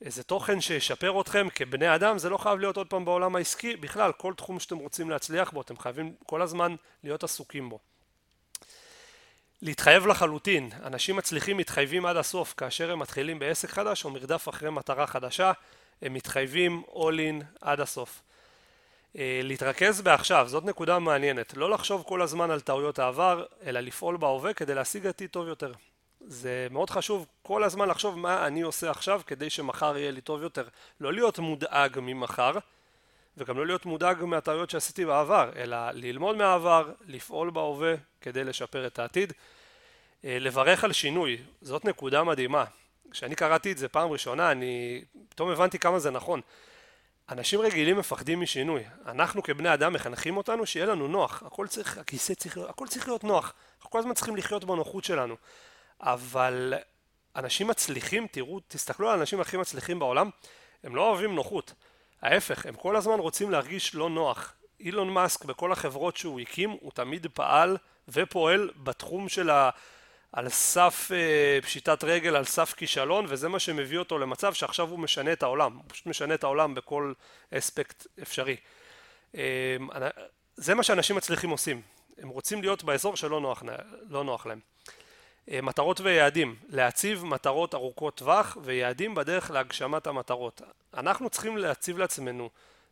איזה 0.00 0.22
תוכן 0.22 0.60
שישפר 0.60 1.20
אתכם 1.20 1.48
כבני 1.54 1.94
אדם, 1.94 2.18
זה 2.18 2.30
לא 2.30 2.38
חייב 2.38 2.58
להיות 2.58 2.76
עוד 2.76 2.86
פעם 2.86 3.04
בעולם 3.04 3.36
העסקי, 3.36 3.76
בכלל 3.76 4.12
כל 4.12 4.34
תחום 4.34 4.60
שאתם 4.60 4.76
רוצים 4.76 5.10
להצליח 5.10 5.50
בו, 5.50 5.60
אתם 5.60 5.78
חייבים 5.78 6.14
כל 6.26 6.42
הזמן 6.42 6.76
להיות 7.04 7.24
עסוקים 7.24 7.68
בו. 7.68 7.78
להתחייב 9.62 10.06
לחלוטין, 10.06 10.70
אנשים 10.84 11.16
מצליחים 11.16 11.56
מתחייבים 11.56 12.06
עד 12.06 12.16
הסוף 12.16 12.54
כאשר 12.56 12.92
הם 12.92 12.98
מתחילים 12.98 13.38
בעסק 13.38 13.70
חדש 13.70 14.04
או 14.04 14.10
מרדף 14.10 14.48
אחרי 14.48 14.70
מטרה 14.70 15.06
חדשה, 15.06 15.52
הם 16.02 16.14
מתחייבים 16.14 16.82
all 16.88 16.98
in 16.98 17.44
עד 17.60 17.80
הסוף. 17.80 18.22
אה, 19.18 19.40
להתרכז 19.42 20.00
בעכשיו, 20.00 20.48
זאת 20.48 20.64
נקודה 20.64 20.98
מעניינת, 20.98 21.56
לא 21.56 21.70
לחשוב 21.70 22.02
כל 22.06 22.22
הזמן 22.22 22.50
על 22.50 22.60
טעויות 22.60 22.98
העבר, 22.98 23.44
אלא 23.66 23.80
לפעול 23.80 24.16
בהווה 24.16 24.54
כדי 24.54 24.74
להשיג 24.74 25.06
עתיד 25.06 25.30
טוב 25.30 25.48
יותר. 25.48 25.72
זה 26.20 26.66
מאוד 26.70 26.90
חשוב 26.90 27.26
כל 27.42 27.64
הזמן 27.64 27.88
לחשוב 27.88 28.18
מה 28.18 28.46
אני 28.46 28.62
עושה 28.62 28.90
עכשיו 28.90 29.20
כדי 29.26 29.50
שמחר 29.50 29.98
יהיה 29.98 30.10
לי 30.10 30.20
טוב 30.20 30.42
יותר. 30.42 30.64
לא 31.00 31.12
להיות 31.12 31.38
מודאג 31.38 31.98
ממחר, 32.02 32.52
וגם 33.36 33.58
לא 33.58 33.66
להיות 33.66 33.86
מודאג 33.86 34.24
מהטעויות 34.24 34.70
שעשיתי 34.70 35.04
בעבר, 35.04 35.50
אלא 35.56 35.90
ללמוד 35.90 36.36
מהעבר, 36.36 36.92
לפעול 37.06 37.50
בהווה 37.50 37.94
כדי 38.20 38.44
לשפר 38.44 38.86
את 38.86 38.98
העתיד. 38.98 39.32
אה, 40.24 40.38
לברך 40.40 40.84
על 40.84 40.92
שינוי, 40.92 41.38
זאת 41.62 41.84
נקודה 41.84 42.24
מדהימה. 42.24 42.64
כשאני 43.10 43.34
קראתי 43.34 43.72
את 43.72 43.78
זה 43.78 43.88
פעם 43.88 44.10
ראשונה, 44.10 44.50
אני 44.50 45.04
פתאום 45.28 45.50
הבנתי 45.50 45.78
כמה 45.78 45.98
זה 45.98 46.10
נכון. 46.10 46.40
אנשים 47.28 47.60
רגילים 47.60 47.98
מפחדים 47.98 48.40
משינוי. 48.40 48.84
אנחנו 49.06 49.42
כבני 49.42 49.74
אדם 49.74 49.92
מחנכים 49.92 50.36
אותנו 50.36 50.66
שיהיה 50.66 50.86
לנו 50.86 51.08
נוח. 51.08 51.42
הכל 51.46 51.66
צריך, 51.66 51.98
הכיסא 51.98 52.34
צריך 52.34 52.58
הכל 52.58 52.86
צריך 52.86 53.08
להיות 53.08 53.24
נוח. 53.24 53.54
אנחנו 53.76 53.90
כל 53.90 53.98
הזמן 53.98 54.14
צריכים 54.14 54.36
לחיות 54.36 54.64
בנוחות 54.64 55.04
שלנו. 55.04 55.36
אבל 56.00 56.74
אנשים 57.36 57.66
מצליחים, 57.66 58.26
תראו, 58.26 58.60
תסתכלו 58.68 59.10
על 59.10 59.18
האנשים 59.18 59.40
הכי 59.40 59.56
מצליחים 59.56 59.98
בעולם, 59.98 60.30
הם 60.84 60.96
לא 60.96 61.08
אוהבים 61.08 61.34
נוחות. 61.34 61.72
ההפך, 62.22 62.66
הם 62.66 62.74
כל 62.74 62.96
הזמן 62.96 63.18
רוצים 63.18 63.50
להרגיש 63.50 63.94
לא 63.94 64.10
נוח. 64.10 64.54
אילון 64.80 65.10
מאסק 65.10 65.44
בכל 65.44 65.72
החברות 65.72 66.16
שהוא 66.16 66.40
הקים, 66.40 66.70
הוא 66.70 66.92
תמיד 66.94 67.26
פעל 67.34 67.76
ופועל 68.08 68.70
בתחום 68.76 69.28
של 69.28 69.50
ה... 69.50 69.70
על 70.32 70.48
סף 70.48 71.10
אה, 71.12 71.58
פשיטת 71.62 72.04
רגל, 72.04 72.36
על 72.36 72.44
סף 72.44 72.74
כישלון, 72.74 73.26
וזה 73.28 73.48
מה 73.48 73.58
שמביא 73.58 73.98
אותו 73.98 74.18
למצב 74.18 74.54
שעכשיו 74.54 74.88
הוא 74.88 74.98
משנה 74.98 75.32
את 75.32 75.42
העולם, 75.42 75.76
הוא 75.76 75.84
פשוט 75.86 76.06
משנה 76.06 76.34
את 76.34 76.44
העולם 76.44 76.74
בכל 76.74 77.12
אספקט 77.54 78.06
אפשרי. 78.22 78.56
אה, 79.36 79.76
זה 80.56 80.74
מה 80.74 80.82
שאנשים 80.82 81.16
מצליחים 81.16 81.50
עושים, 81.50 81.82
הם 82.18 82.28
רוצים 82.28 82.62
להיות 82.62 82.84
באזור 82.84 83.16
שלא 83.16 83.40
נוח, 83.40 83.62
לא 84.08 84.24
נוח 84.24 84.46
להם. 84.46 84.60
אה, 85.50 85.60
מטרות 85.60 86.00
ויעדים, 86.00 86.56
להציב 86.68 87.24
מטרות 87.24 87.74
ארוכות 87.74 88.16
טווח 88.16 88.56
ויעדים 88.62 89.14
בדרך 89.14 89.50
להגשמת 89.50 90.06
המטרות. 90.06 90.62
אנחנו 90.94 91.30
צריכים 91.30 91.56
להציב 91.56 91.98
לעצמנו 91.98 92.50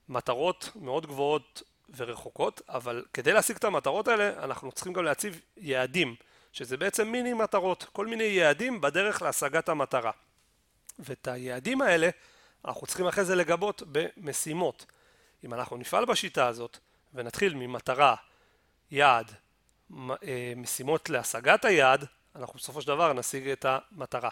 מטרות 0.08 0.70
מאוד 0.76 1.06
גבוהות 1.06 1.62
ורחוקות, 1.96 2.62
אבל 2.68 3.04
כדי 3.14 3.32
להשיג 3.32 3.56
את 3.56 3.64
המטרות 3.64 4.08
האלה 4.08 4.44
אנחנו 4.44 4.72
צריכים 4.72 4.92
גם 4.92 5.04
להציב 5.04 5.40
יעדים. 5.56 6.14
שזה 6.52 6.76
בעצם 6.76 7.08
מיני 7.08 7.32
מטרות, 7.32 7.86
כל 7.92 8.06
מיני 8.06 8.24
יעדים 8.24 8.80
בדרך 8.80 9.22
להשגת 9.22 9.68
המטרה. 9.68 10.10
ואת 10.98 11.28
היעדים 11.28 11.82
האלה 11.82 12.08
אנחנו 12.64 12.86
צריכים 12.86 13.06
אחרי 13.06 13.24
זה 13.24 13.34
לגבות 13.34 13.82
במשימות. 13.92 14.86
אם 15.44 15.54
אנחנו 15.54 15.76
נפעל 15.76 16.04
בשיטה 16.04 16.46
הזאת 16.46 16.78
ונתחיל 17.14 17.54
ממטרה, 17.54 18.14
יעד, 18.90 19.32
אה, 20.00 20.52
משימות 20.56 21.10
להשגת 21.10 21.64
היעד, 21.64 22.04
אנחנו 22.36 22.54
בסופו 22.58 22.82
של 22.82 22.88
דבר 22.88 23.12
נשיג 23.12 23.48
את 23.48 23.66
המטרה. 23.68 24.30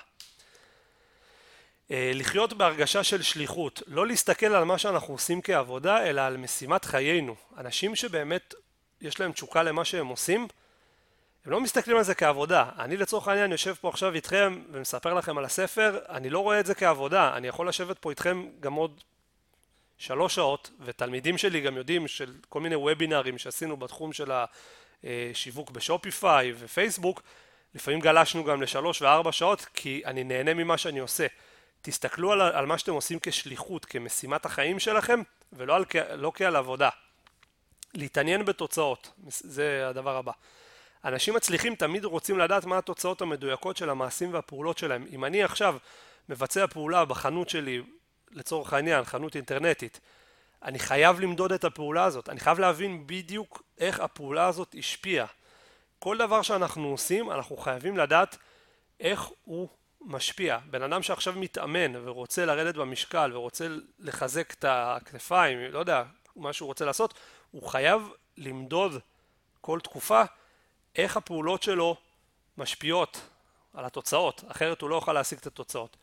אה, 1.90 2.11
לחיות 2.14 2.52
בהרגשה 2.52 3.04
של 3.04 3.22
שליחות, 3.22 3.82
לא 3.87 4.06
להסתכל 4.06 4.46
על 4.46 4.64
מה 4.64 4.78
שאנחנו 4.78 5.14
עושים 5.14 5.42
כעבודה 5.42 6.06
אלא 6.06 6.20
על 6.20 6.37
משימת 6.37 6.84
חיינו. 6.84 7.34
אנשים 7.56 7.96
שבאמת 7.96 8.54
יש 9.00 9.20
להם 9.20 9.32
תשוקה 9.32 9.62
למה 9.62 9.84
שהם 9.84 10.06
עושים 10.06 10.48
הם 11.44 11.52
לא 11.52 11.61
מסתכלים 11.61 11.96
על 11.96 12.02
זה 12.02 12.14
כעבודה. 12.14 12.70
אני 12.78 12.96
לצורך 12.96 13.28
העניין 13.28 13.52
יושב 13.52 13.74
פה 13.74 13.88
עכשיו 13.88 14.14
איתכם 14.14 14.62
ומספר 14.72 15.14
לכם 15.14 15.38
על 15.38 15.44
הספר, 15.44 15.98
אני 16.08 16.30
לא 16.30 16.38
רואה 16.38 16.61
את 16.61 16.66
זה 16.66 16.74
כעבודה, 16.74 17.37
אני 17.37 17.48
יכול 17.48 17.68
לשבת 17.68 17.98
פה 17.98 18.11
איתכם 18.11 18.46
גם 18.61 18.72
עוד 18.72 19.00
שלוש 19.98 20.34
שעות, 20.34 20.70
ותלמידים 20.80 21.38
שלי 21.38 21.61
גם 21.61 21.76
יודעים 21.76 22.08
של 22.08 22.34
כל 22.48 22.61
מיני 22.61 22.76
וובינארים 22.76 23.38
שעשינו 23.38 23.76
בתחום 23.76 24.12
של 24.12 24.32
השיווק 25.04 25.70
בשופיפיי 25.70 26.52
ופייסבוק, 26.58 27.22
לפעמים 27.74 28.00
גלשנו 28.00 28.44
גם 28.44 28.62
לשלוש 28.62 29.02
וארבע 29.02 29.33
שעות, 29.33 29.66
כי 29.74 30.02
אני 30.04 30.24
נהנה 30.24 30.54
ממה 30.54 30.78
שאני 30.78 30.98
עושה. 30.98 31.26
תסתכלו 31.83 32.33
על, 32.33 32.40
על 32.40 32.66
מה 32.66 32.78
שאתם 32.78 32.92
עושים 32.92 33.18
כשליחות, 33.22 33.85
כמשימת 33.85 34.46
החיים 34.46 34.78
שלכם, 34.78 35.22
ולא 35.52 35.76
על, 35.76 35.85
לא 36.14 36.33
כעל 36.35 36.57
עבודה. 36.57 36.88
להתעניין 37.94 38.44
בתוצאות, 38.44 39.12
זה 39.28 39.88
הדבר 39.88 40.16
הבא. 40.16 40.33
אנשים 41.04 41.35
מצליחים 41.35 41.74
תמיד 41.74 42.04
רוצים 42.04 42.38
לדעת 42.38 42.64
מה 42.64 42.78
התוצאות 42.78 43.22
המדויקות 43.22 43.76
של 43.76 43.90
המעשים 43.90 44.35
והפעולות 44.35 44.78
שלהם. 44.78 45.07
אם 45.11 45.24
אני 45.24 45.42
עכשיו 45.42 45.76
מבצע 46.28 46.66
פעולה 46.66 47.04
בחנות 47.04 47.48
שלי, 47.48 47.83
לצורך 48.31 48.72
העניין, 48.72 49.04
חנות 49.04 49.37
אינטרנטית, 49.37 50.00
אני 50.62 50.78
חייב 50.78 51.20
למדוד 51.20 51.52
את 51.52 51.64
הפעולה 51.64 52.04
הזאת, 52.04 52.28
אני 52.28 52.40
חייב 52.40 52.59
להבין 52.59 53.07
בדיוק 53.07 53.62
איך 53.78 54.00
הפעולה 54.00 54.46
הזאת 54.46 54.74
השפיעה. 54.78 55.26
כל 55.98 56.18
דבר 56.18 56.42
שאנחנו 56.42 56.88
עושים, 56.88 57.30
אנחנו 57.30 57.56
חייבים 57.56 57.96
לדעת 57.96 58.37
איך 59.00 59.28
הוא 59.44 59.68
משפיע. 60.00 60.58
בן 60.70 60.82
אדם 60.82 61.02
שעכשיו 61.02 61.32
מתאמן 61.32 62.06
ורוצה 62.06 62.44
לרדת 62.44 62.74
במשקל 62.74 63.30
ורוצה 63.34 63.68
לחזק 63.98 64.52
את 64.52 64.64
הכתפיים, 64.68 65.58
לא 65.58 65.78
יודע, 65.78 66.02
מה 66.37 66.52
שהוא 66.52 66.66
רוצה 66.66 66.84
לעשות, 66.84 67.14
הוא 67.50 67.68
חייב 67.68 68.08
למדוד 68.37 69.00
כל 69.61 69.80
תקופה 69.80 70.22
איך 70.96 71.16
הפעולות 71.16 71.62
שלו 71.62 71.96
משפיעות 72.58 73.20
על 73.74 73.84
התוצאות, 73.84 74.44
אחרת 74.48 74.80
הוא 74.80 74.90
לא 74.90 74.94
יוכל 74.94 75.12
להשיג 75.12 75.38
את 75.38 75.46
התוצאות. 75.46 75.96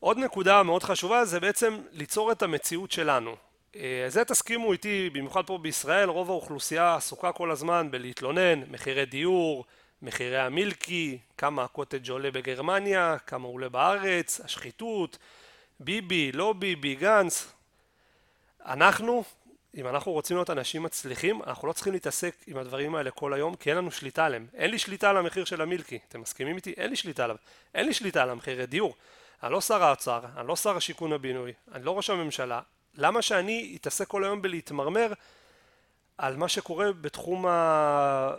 עוד 0.00 0.18
נקודה 0.18 0.62
מאוד 0.62 0.82
חשובה 0.82 1.24
זה 1.24 1.40
בעצם 1.40 1.80
ליצור 1.92 2.32
את 2.32 2.42
המציאות 2.42 2.92
שלנו. 2.92 3.36
אה, 3.80 4.04
זה 4.08 4.24
תסכימו 4.24 4.72
איתי, 4.72 5.10
במיוחד 5.12 5.46
פה 5.46 5.58
בישראל, 5.58 6.08
רוב 6.08 6.30
האוכלוסייה 6.30 6.94
עסוקה 6.94 7.32
כל 7.32 7.50
הזמן 7.50 7.90
בלהתלונן, 7.90 8.60
מחירי 8.70 9.06
דיור, 9.06 9.64
מחירי 10.02 10.38
המילקי, 10.38 11.18
כמה 11.38 11.64
הקוטג' 11.64 12.10
עולה 12.10 12.30
בגרמניה, 12.30 13.16
כמה 13.26 13.48
עולה 13.48 13.68
בארץ, 13.68 14.40
השחיתות, 14.40 15.18
ביבי, 15.80 16.32
לא 16.32 16.52
ביבי, 16.52 16.94
גנץ. 16.94 17.52
אנחנו 18.66 19.24
אם 19.76 19.86
אנחנו 19.86 20.12
רוצים 20.12 20.36
להיות 20.36 20.50
אנשים 20.50 20.82
מצליחים, 20.82 21.42
אנחנו 21.42 21.68
לא 21.68 21.72
צריכים 21.72 21.92
להתעסק 21.92 22.34
עם 22.46 22.56
הדברים 22.56 22.94
האלה 22.94 23.10
כל 23.10 23.32
היום, 23.32 23.54
כי 23.54 23.70
אין 23.70 23.78
לנו 23.78 23.90
שליטה 23.90 24.24
עליהם. 24.24 24.46
אין 24.54 24.70
לי 24.70 24.78
שליטה 24.78 25.10
על 25.10 25.16
המחיר 25.16 25.44
של 25.44 25.60
המילקי, 25.60 25.98
אתם 26.08 26.20
מסכימים 26.20 26.56
איתי? 26.56 26.74
אין 26.76 26.90
לי 26.90 26.96
שליטה 26.96 27.24
עליו. 27.24 27.36
אין 27.74 27.86
לי 27.86 27.92
שליטה 27.92 28.22
על 28.22 28.30
המחירי 28.30 28.66
דיור. 28.66 28.94
אני 29.42 29.52
לא 29.52 29.60
שר 29.60 29.84
האוצר, 29.84 30.20
אני 30.36 30.48
לא 30.48 30.56
שר 30.56 30.76
השיכון 30.76 31.12
הבינוי, 31.12 31.52
אני 31.72 31.84
לא 31.84 31.96
ראש 31.96 32.10
הממשלה. 32.10 32.60
למה 32.96 33.22
שאני 33.22 33.76
אתעסק 33.80 34.08
כל 34.08 34.24
היום 34.24 34.42
בלהתמרמר 34.42 35.12
על 36.18 36.36
מה 36.36 36.48
שקורה 36.48 36.92
בתחום, 36.92 37.46
ה... 37.46 38.30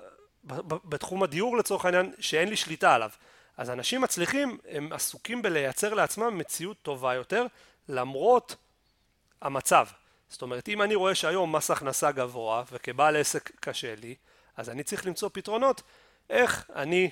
בתחום 0.68 1.24
הדיור 1.24 1.58
לצורך 1.58 1.86
העניין, 1.86 2.14
שאין 2.20 2.50
לי 2.50 2.56
שליטה 2.56 2.96
עליו. 2.96 3.10
אז 3.58 3.70
אנשים 3.70 4.02
מצליחים, 4.02 4.58
הם 4.70 4.94
עסוקים 4.94 5.42
בלייצר 5.42 5.94
לעצמם 5.94 6.38
מציאות 6.38 6.78
טובה 6.82 7.14
יותר, 7.14 7.46
למרות 7.90 8.56
המצב. 9.42 9.88
זאת 10.30 10.42
אומרת, 10.42 10.70
אם 10.70 10.82
אני 10.82 10.96
רואה 10.96 11.16
שהיום 11.16 11.56
מס 11.56 11.72
הכנסה 11.72 12.12
גבוה 12.12 12.64
וכבעל 12.72 13.16
עסק 13.16 13.52
קשה 13.60 13.96
לי, 13.96 14.16
אז 14.58 14.70
אני 14.70 14.84
צריך 14.84 15.06
למצוא 15.06 15.30
פתרונות 15.34 15.82
איך 16.30 16.66
אני 16.76 17.10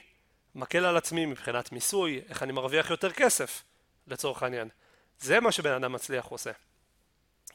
מקל 0.55 0.86
על 0.86 0.97
עצמי 0.97 1.25
מבחינת 1.25 1.71
מיסוי, 1.71 2.21
איך 2.29 2.43
אני 2.43 2.51
מרוויח 2.51 2.89
יותר 2.89 3.12
כסף, 3.12 3.63
לצורך 4.08 4.43
העניין. 4.43 4.69
זה 5.19 5.39
מה 5.39 5.51
שבן 5.51 5.71
אדם 5.71 5.91
מצליח 5.91 6.25
עושה. 6.25 6.51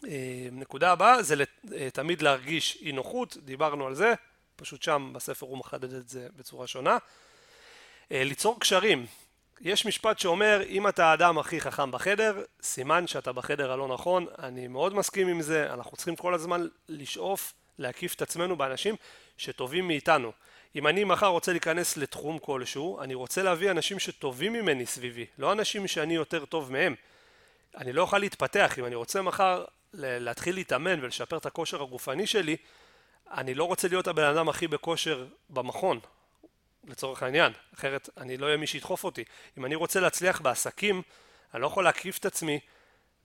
אה, 0.09 0.49
נקודה 0.53 0.93
הבאה 0.93 1.23
זה 1.23 1.35
אה, 1.75 1.91
תמיד 1.91 2.23
להרגיש 2.23 2.79
אי 2.83 2.93
נוחות, 2.93 3.37
דיברנו 3.37 3.87
על 3.87 3.95
זה, 3.95 4.15
פשוט 4.57 4.83
שם 4.83 5.11
בספר 5.15 5.47
הוא 5.47 5.59
מחדד 5.59 5.95
את 5.95 6.09
זה 6.09 6.29
בצורה 6.37 6.67
שונה. 6.67 6.99
אה, 8.13 8.25
ליצור 8.25 8.61
קשרים, 8.61 9.07
יש 9.61 9.87
משפט 9.87 10.19
שאומר 10.19 10.63
אם 10.69 10.89
אתה 10.89 11.07
האדם 11.07 11.39
הכי 11.39 11.61
חכם 11.61 11.91
בחדר 11.91 12.43
סימן 12.63 13.07
שאתה 13.07 13.33
בחדר 13.33 13.73
הלא 13.73 13.89
נכון. 13.89 14.27
אני 14.39 14.69
מאוד 14.69 14.95
מסכים 14.95 15.29
עם 15.29 15.43
זה 15.43 15.73
אנחנו 15.73 15.97
צריכים 15.97 16.17
כל 16.17 16.35
הזמן 16.35 16.67
לשאוף 16.89 17.55
להקיף 17.79 18.15
את 18.15 18.23
עצמנו 18.23 18.57
באנשים 18.57 18.95
שטובים 19.37 19.89
מאיתנו. 19.89 20.33
אם 20.77 20.87
אני 20.87 21.05
מחר 21.05 21.27
רוצה 21.27 21.53
להיכנס 21.53 21.97
לתחום 21.97 22.39
כלשהו 22.39 23.01
אני 23.01 23.15
רוצה 23.15 23.43
להביא 23.43 23.71
אנשים 23.71 23.99
שטובים 23.99 24.53
ממני 24.53 24.87
סביבי 24.87 25.27
לא 25.39 25.53
אנשים 25.53 25.89
שאני 25.89 26.15
יותר 26.15 26.45
טוב 26.45 26.73
מהם. 26.73 26.95
אני 27.77 27.93
לא 27.93 28.03
אוכל 28.03 28.19
להתפתח. 28.19 28.79
אם 28.79 28.87
אני 28.87 28.95
רוצה 28.95 29.23
מחר 29.23 29.65
להתחיל 29.93 30.55
להתאמן 30.55 31.05
ולשפר 31.05 31.37
את 31.37 31.47
הכושר 31.47 31.83
הגופני 31.83 32.27
שלי 32.27 32.57
אני 33.31 33.55
לא 33.55 33.65
רוצה 33.65 33.89
להיות 33.89 34.07
הבן 34.07 34.25
אדם 34.25 34.49
הכי 34.49 34.69
בכושר 34.69 35.27
במכון 35.51 36.01
לצורך 36.85 37.23
העניין, 37.23 37.53
אחרת 37.75 38.09
אני 38.17 38.37
לא 38.37 38.47
אהיה 38.47 38.57
מי 38.57 38.67
שידחוף 38.67 39.05
אותי. 39.05 39.25
אם 39.59 39.65
אני 39.65 39.75
רוצה 39.75 40.01
להצליח 40.01 40.41
בעסקים, 40.41 41.03
אני 41.55 41.63
לא 41.63 41.67
יכול 41.67 41.85
להקיף 41.85 42.19
את 42.19 42.27
עצמי 42.27 42.61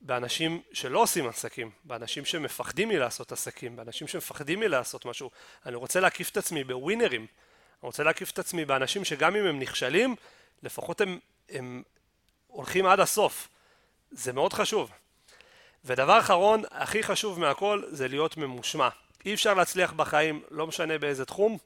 באנשים 0.02 0.62
שלא 0.74 1.00
עושים 1.00 1.28
עסקים, 1.28 1.72
באנשים 1.84 2.26
שמפחדים 2.26 2.90
מלעשות 2.90 3.32
עסקים, 3.32 3.76
באנשים 3.76 4.08
שמפחדים 4.08 4.60
מלעשות 4.60 5.06
משהו. 5.06 5.32
אני 5.66 5.76
רוצה 5.76 6.00
להקיף 6.00 6.30
את 6.30 6.38
עצמי 6.38 6.64
בווינרים. 6.64 7.22
אני 7.22 7.88
רוצה 7.88 8.04
להקיף 8.04 8.32
את 8.32 8.40
עצמי 8.40 8.66
באנשים 8.66 9.06
שגם 9.06 9.36
אם 9.36 9.46
הם 9.46 9.60
נכשלים, 9.60 10.16
לפחות 10.64 11.02
הם, 11.02 11.20
הם 11.50 11.84
הולכים 12.48 12.86
עד 12.86 13.00
הסוף. 13.00 13.48
זה 14.12 14.34
מאוד 14.34 14.54
חשוב. 14.54 14.92
ודבר 15.86 16.20
אחרון, 16.20 16.64
הכי 16.72 17.04
חשוב 17.04 17.40
מהכל, 17.40 17.84
זה 17.88 18.08
להיות 18.08 18.38
ממושמע. 18.38 18.90
אי 19.26 19.34
אפשר 19.34 19.54
להצליח 19.54 19.94
בחיים, 19.94 20.42
לא 20.52 20.68
משנה 20.68 20.98
באיזה 20.98 21.26
תחום, 21.26 21.58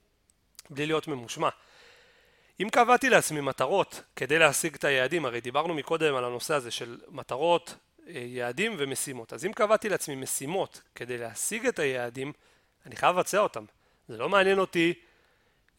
בלי 0.69 0.85
להיות 0.85 1.07
ממושמע. 1.07 1.49
אם 2.59 2.69
קבעתי 2.69 3.09
לעצמי 3.09 3.41
מטרות 3.41 4.01
כדי 4.15 4.39
להשיג 4.39 4.75
את 4.75 4.83
היעדים, 4.83 5.25
הרי 5.25 5.41
דיברנו 5.41 5.73
מקודם 5.73 6.15
על 6.15 6.25
הנושא 6.25 6.53
הזה 6.53 6.71
של 6.71 6.97
מטרות, 7.07 7.75
אה, 8.07 8.13
יעדים 8.27 8.75
ומשימות, 8.77 9.33
אז 9.33 9.45
אם 9.45 9.53
קבעתי 9.53 9.89
לעצמי 9.89 10.15
משימות 10.15 10.81
כדי 10.95 11.17
להשיג 11.17 11.65
את 11.65 11.79
היעדים, 11.79 12.33
אני 12.85 12.95
חייב 12.95 13.15
לבצע 13.15 13.39
אותם. 13.39 13.65
זה 14.07 14.17
לא 14.17 14.29
מעניין 14.29 14.59
אותי 14.59 14.93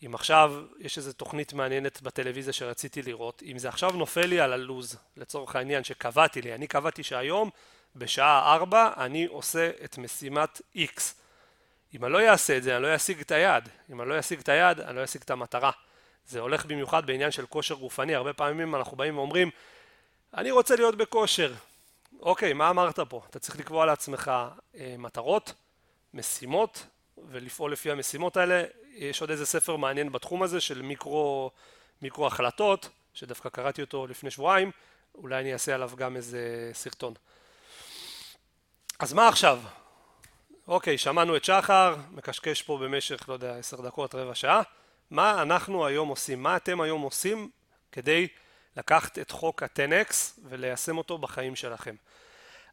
אם 0.06 0.14
עכשיו 0.14 0.62
יש 0.78 0.98
איזו 0.98 1.12
תוכנית 1.12 1.52
מעניינת 1.52 2.02
בטלוויזיה 2.02 2.52
שרציתי 2.52 3.02
לראות, 3.02 3.42
אם 3.46 3.58
זה 3.58 3.68
עכשיו 3.68 3.90
נופל 3.90 4.26
לי 4.26 4.40
על 4.40 4.52
הלוז, 4.52 4.96
לצורך 5.16 5.56
העניין 5.56 5.84
שקבעתי 5.84 6.42
לי, 6.42 6.54
אני 6.54 6.66
קבעתי 6.66 7.02
שהיום 7.02 7.50
בשעה 7.96 8.54
4 8.54 8.90
אני 8.96 9.26
עושה 9.26 9.70
את 9.84 9.98
משימת 9.98 10.60
X. 10.76 11.00
אם 11.94 12.04
אני 12.04 12.12
לא 12.12 12.20
אעשה 12.20 12.56
את 12.56 12.62
זה, 12.62 12.76
אני 12.76 12.82
לא 12.82 12.96
אשיג 12.96 13.20
את 13.20 13.30
היעד. 13.30 13.68
אם 13.90 14.00
אני 14.00 14.08
לא 14.08 14.18
אשיג 14.18 14.40
את 14.40 14.48
היעד, 14.48 14.80
אני 14.80 14.96
לא 14.96 15.04
אשיג 15.04 15.22
את 15.22 15.30
המטרה. 15.30 15.70
זה 16.26 16.40
הולך 16.40 16.66
במיוחד 16.66 17.06
בעניין 17.06 17.30
של 17.30 17.46
כושר 17.46 17.74
גופני, 17.74 18.14
הרבה 18.14 18.32
פעמים 18.32 18.74
אנחנו 18.74 18.96
באים 18.96 19.18
ואומרים, 19.18 19.50
אני 20.34 20.50
רוצה 20.50 20.76
להיות 20.76 20.96
בכושר. 20.96 21.54
אוקיי, 22.20 22.52
מה 22.52 22.70
אמרת 22.70 23.00
פה? 23.00 23.22
אתה 23.30 23.38
צריך 23.38 23.58
לקבוע 23.58 23.86
לעצמך 23.86 24.32
אה, 24.74 24.94
מטרות, 24.98 25.54
משימות, 26.14 26.86
ולפעול 27.30 27.72
לפי 27.72 27.90
המשימות 27.90 28.36
האלה. 28.36 28.62
יש 28.94 29.20
עוד 29.20 29.30
איזה 29.30 29.46
ספר 29.46 29.76
מעניין 29.76 30.12
בתחום 30.12 30.42
הזה 30.42 30.60
של 30.60 30.82
מיקרו, 30.82 31.50
מיקרו 32.02 32.26
החלטות, 32.26 32.88
שדווקא 33.14 33.48
קראתי 33.48 33.82
אותו 33.82 34.06
לפני 34.06 34.30
שבועיים, 34.30 34.70
אולי 35.14 35.40
אני 35.40 35.52
אעשה 35.52 35.74
עליו 35.74 35.90
גם 35.96 36.16
איזה 36.16 36.70
סרטון. 36.72 37.14
אז 39.00 39.12
מה 39.12 39.28
עכשיו? 39.28 39.60
אוקיי, 40.68 40.98
שמענו 40.98 41.36
את 41.36 41.44
שחר, 41.44 41.96
מקשקש 42.10 42.62
פה 42.62 42.78
במשך, 42.78 43.28
לא 43.28 43.32
יודע, 43.34 43.56
עשר 43.56 43.80
דקות, 43.80 44.14
רבע 44.14 44.34
שעה. 44.34 44.62
מה 45.10 45.42
אנחנו 45.42 45.86
היום 45.86 46.08
עושים? 46.08 46.42
מה 46.42 46.56
אתם 46.56 46.80
היום 46.80 47.02
עושים 47.02 47.50
כדי 47.92 48.28
לקחת 48.76 49.18
את 49.18 49.30
חוק 49.30 49.62
ה-10X 49.62 50.14
וליישם 50.44 50.98
אותו 50.98 51.18
בחיים 51.18 51.56
שלכם? 51.56 51.94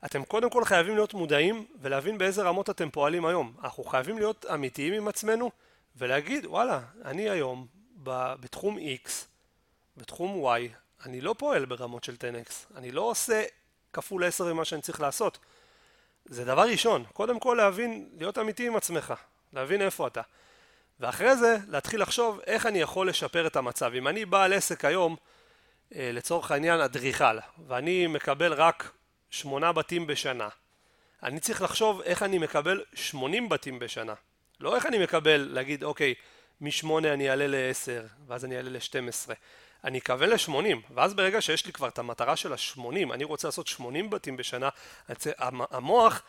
אתם 0.06 0.24
קודם 0.24 0.50
כל 0.50 0.66
חייבים 0.66 0.96
להיות 0.96 1.14
מודעים 1.14 1.66
ולהבין 1.82 2.18
באיזה 2.18 2.44
רמות 2.44 2.70
אתם 2.70 2.90
פועלים 2.90 3.26
היום. 3.26 3.54
אנחנו 3.64 3.84
חייבים 3.84 4.18
להיות 4.18 4.46
אמיתיים 4.54 4.94
עם 4.94 5.08
עצמנו 5.08 5.52
ולהגיד, 5.96 6.46
וואלה, 6.46 6.80
אני 7.06 7.30
היום 7.30 7.68
בתחום 8.40 8.78
X, 8.78 9.10
בתחום 9.98 10.46
Y, 10.46 10.60
אני 11.06 11.22
לא 11.22 11.36
פועל 11.38 11.66
ברמות 11.66 12.04
של 12.04 12.16
10X. 12.16 12.78
אני 12.78 12.92
לא 12.92 13.02
עושה 13.02 13.44
כפול 13.94 14.24
10 14.24 14.54
ממה 14.54 14.66
שאני 14.66 14.82
צריך 14.82 15.02
לעשות. 15.02 15.38
זה 16.30 16.46
דבר 16.46 16.70
ראשון, 16.70 17.04
קודם 17.14 17.40
כל 17.40 17.56
להבין, 17.58 18.10
להיות 18.18 18.38
אמיתי 18.38 18.68
עם 18.68 18.76
עצמך, 18.76 19.14
להבין 19.54 19.82
איפה 19.82 20.08
אתה. 20.08 20.22
ואחרי 21.00 21.36
זה 21.38 21.58
להתחיל 21.68 22.02
לחשוב 22.02 22.40
איך 22.48 22.66
אני 22.66 22.80
יכול 22.80 23.10
לשפר 23.10 23.48
את 23.48 23.56
המצב. 23.56 23.92
אם 23.94 24.08
אני 24.08 24.26
בעל 24.26 24.54
עסק 24.54 24.86
היום, 24.86 25.16
אה, 25.96 26.10
לצורך 26.14 26.52
העניין 26.52 26.80
אדריכל, 26.80 27.38
ואני 27.68 28.08
מקבל 28.08 28.54
רק 28.54 28.92
שמונה 29.30 29.72
בתים 29.72 30.08
בשנה, 30.08 30.48
אני 31.24 31.40
צריך 31.40 31.62
לחשוב 31.62 32.02
איך 32.02 32.24
אני 32.24 32.38
מקבל 32.38 32.84
שמונים 32.94 33.50
בתים 33.50 33.80
בשנה. 33.80 34.14
לא 34.60 34.76
איך 34.76 34.86
אני 34.86 34.98
מקבל, 34.98 35.50
להגיד 35.52 35.84
אוקיי, 35.84 36.14
משמונה 36.62 37.14
אני 37.14 37.30
אעלה 37.30 37.48
לעשר, 37.48 38.06
ואז 38.28 38.46
אני 38.46 38.58
אעלה 38.58 38.70
לשתים 38.70 39.08
עשרה. 39.08 39.36
אני 39.84 40.00
אכוון 40.00 40.30
ל-80, 40.30 40.94
ואז 40.94 41.14
ברגע 41.14 41.42
שיש 41.42 41.66
לי 41.66 41.74
כבר 41.74 41.88
את 41.88 42.00
המטרה 42.00 42.36
של 42.36 42.54
ה-80, 42.54 43.14
אני 43.14 43.24
רוצה 43.24 43.48
לעשות 43.48 43.68
80 43.68 44.10
בתים 44.10 44.38
בשנה, 44.38 44.70
המוח, 45.48 46.22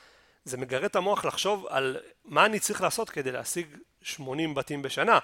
זה 0.44 0.56
מגרה 0.56 0.86
את 0.86 0.96
המוח 0.96 1.24
לחשוב 1.24 1.66
על 1.68 1.96
מה 2.24 2.46
אני 2.46 2.58
צריך 2.58 2.80
לעשות 2.82 3.10
כדי 3.10 3.32
להשיג 3.32 3.66
80 4.02 4.54
בתים 4.54 4.82
בשנה. 4.82 5.18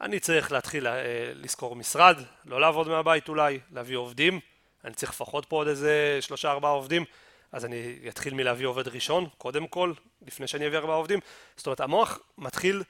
אני 0.00 0.20
צריך 0.20 0.52
להתחיל 0.52 0.86
אה, 0.86 1.02
לשכור 1.34 1.76
משרד, 1.76 2.16
לא 2.44 2.60
לעבוד 2.60 2.88
מהבית 2.88 3.28
אולי, 3.28 3.60
להביא 3.72 3.96
עובדים, 3.96 4.40
אני 4.84 4.94
צריך 4.94 5.12
לפחות 5.12 5.46
פה 5.46 5.56
עוד 5.56 5.68
איזה 5.68 6.18
שלושה 6.20 6.50
ארבעה 6.50 6.70
עובדים, 6.70 7.04
אז 7.52 7.64
אני 7.64 7.98
אתחיל 8.08 8.34
מלהביא 8.34 8.66
עובד 8.66 8.88
ראשון, 8.88 9.26
קודם 9.38 9.66
כל, 9.66 9.92
לפני 10.26 10.46
שאני 10.46 10.66
אביא 10.66 10.78
ארבעה 10.78 10.96
עובדים. 10.96 11.20
זאת 11.56 11.66
אומרת, 11.66 11.80
המוח 11.80 12.18
מתחיל 12.38 12.82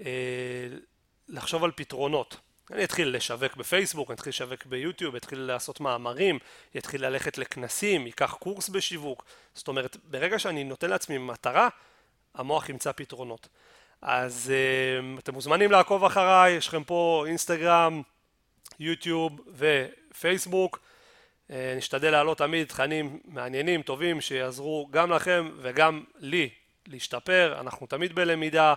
אה, 0.00 0.06
לחשוב 1.28 1.64
על 1.64 1.70
פתרונות. 1.74 2.36
אני 2.72 2.84
אתחיל 2.84 3.16
לשווק 3.16 3.56
בפייסבוק, 3.56 4.10
אני 4.10 4.14
אתחיל 4.14 4.30
לשווק 4.30 4.66
ביוטיוב, 4.66 5.16
אתחיל 5.16 5.38
לעשות 5.38 5.80
מאמרים, 5.80 6.38
אתחיל 6.78 7.06
ללכת 7.06 7.38
לכנסים, 7.38 8.06
ייקח 8.06 8.34
קורס 8.34 8.68
בשיווק. 8.68 9.24
זאת 9.54 9.68
אומרת, 9.68 9.96
ברגע 10.04 10.38
שאני 10.38 10.64
נותן 10.64 10.90
לעצמי 10.90 11.18
מטרה, 11.18 11.68
המוח 12.34 12.68
ימצא 12.68 12.92
פתרונות. 12.92 13.48
אז 14.02 14.52
uh, 14.52 15.20
אתם 15.20 15.34
מוזמנים 15.34 15.70
לעקוב 15.70 16.04
אחריי, 16.04 16.52
יש 16.52 16.68
לכם 16.68 16.84
פה 16.84 17.24
אינסטגרם, 17.26 18.02
יוטיוב 18.80 19.40
ופייסבוק. 19.56 20.78
Uh, 21.48 21.52
נשתדל 21.76 22.10
להעלות 22.10 22.38
תמיד 22.38 22.66
תכנים 22.66 23.18
מעניינים, 23.24 23.82
טובים, 23.82 24.20
שיעזרו 24.20 24.88
גם 24.90 25.12
לכם 25.12 25.50
וגם 25.60 26.04
לי 26.18 26.50
להשתפר. 26.86 27.56
אנחנו 27.60 27.86
תמיד 27.86 28.14
בלמידה. 28.14 28.74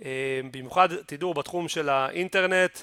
Uh, 0.00 0.04
במיוחד 0.50 0.96
תדעו 0.96 1.34
בתחום 1.34 1.68
של 1.68 1.88
האינטרנט, 1.88 2.78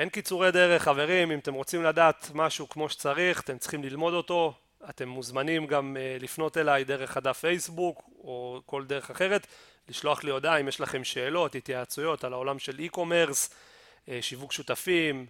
אין 0.00 0.08
קיצורי 0.08 0.52
דרך, 0.52 0.82
חברים, 0.82 1.30
אם 1.30 1.38
אתם 1.38 1.54
רוצים 1.54 1.84
לדעת 1.84 2.30
משהו 2.34 2.68
כמו 2.68 2.88
שצריך, 2.88 3.40
אתם 3.40 3.58
צריכים 3.58 3.84
ללמוד 3.84 4.14
אותו, 4.14 4.54
אתם 4.90 5.08
מוזמנים 5.08 5.66
גם 5.66 5.96
אה, 5.96 6.22
לפנות 6.22 6.56
אליי 6.56 6.84
דרך 6.84 7.16
הדף 7.16 7.38
פייסבוק 7.38 8.02
או 8.18 8.60
כל 8.66 8.84
דרך 8.84 9.10
אחרת, 9.10 9.46
לשלוח 9.88 10.24
לי 10.24 10.30
הודעה 10.30 10.60
אם 10.60 10.68
יש 10.68 10.80
לכם 10.80 11.04
שאלות, 11.04 11.54
התייעצויות 11.54 12.24
על 12.24 12.32
העולם 12.32 12.58
של 12.58 12.80
e-commerce, 12.86 13.48
אה, 13.48 14.10
שיווק 14.20 14.52
שותפים, 14.52 15.26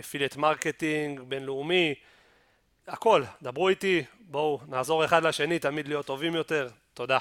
affiliate 0.00 0.34
אה, 0.34 0.38
marketing, 0.38 1.20
בינלאומי, 1.20 1.94
הכל, 2.86 3.22
דברו 3.42 3.68
איתי, 3.68 4.04
בואו 4.20 4.60
נעזור 4.68 5.04
אחד 5.04 5.22
לשני 5.22 5.58
תמיד 5.58 5.88
להיות 5.88 6.06
טובים 6.06 6.34
יותר, 6.34 6.68
תודה. 6.94 7.18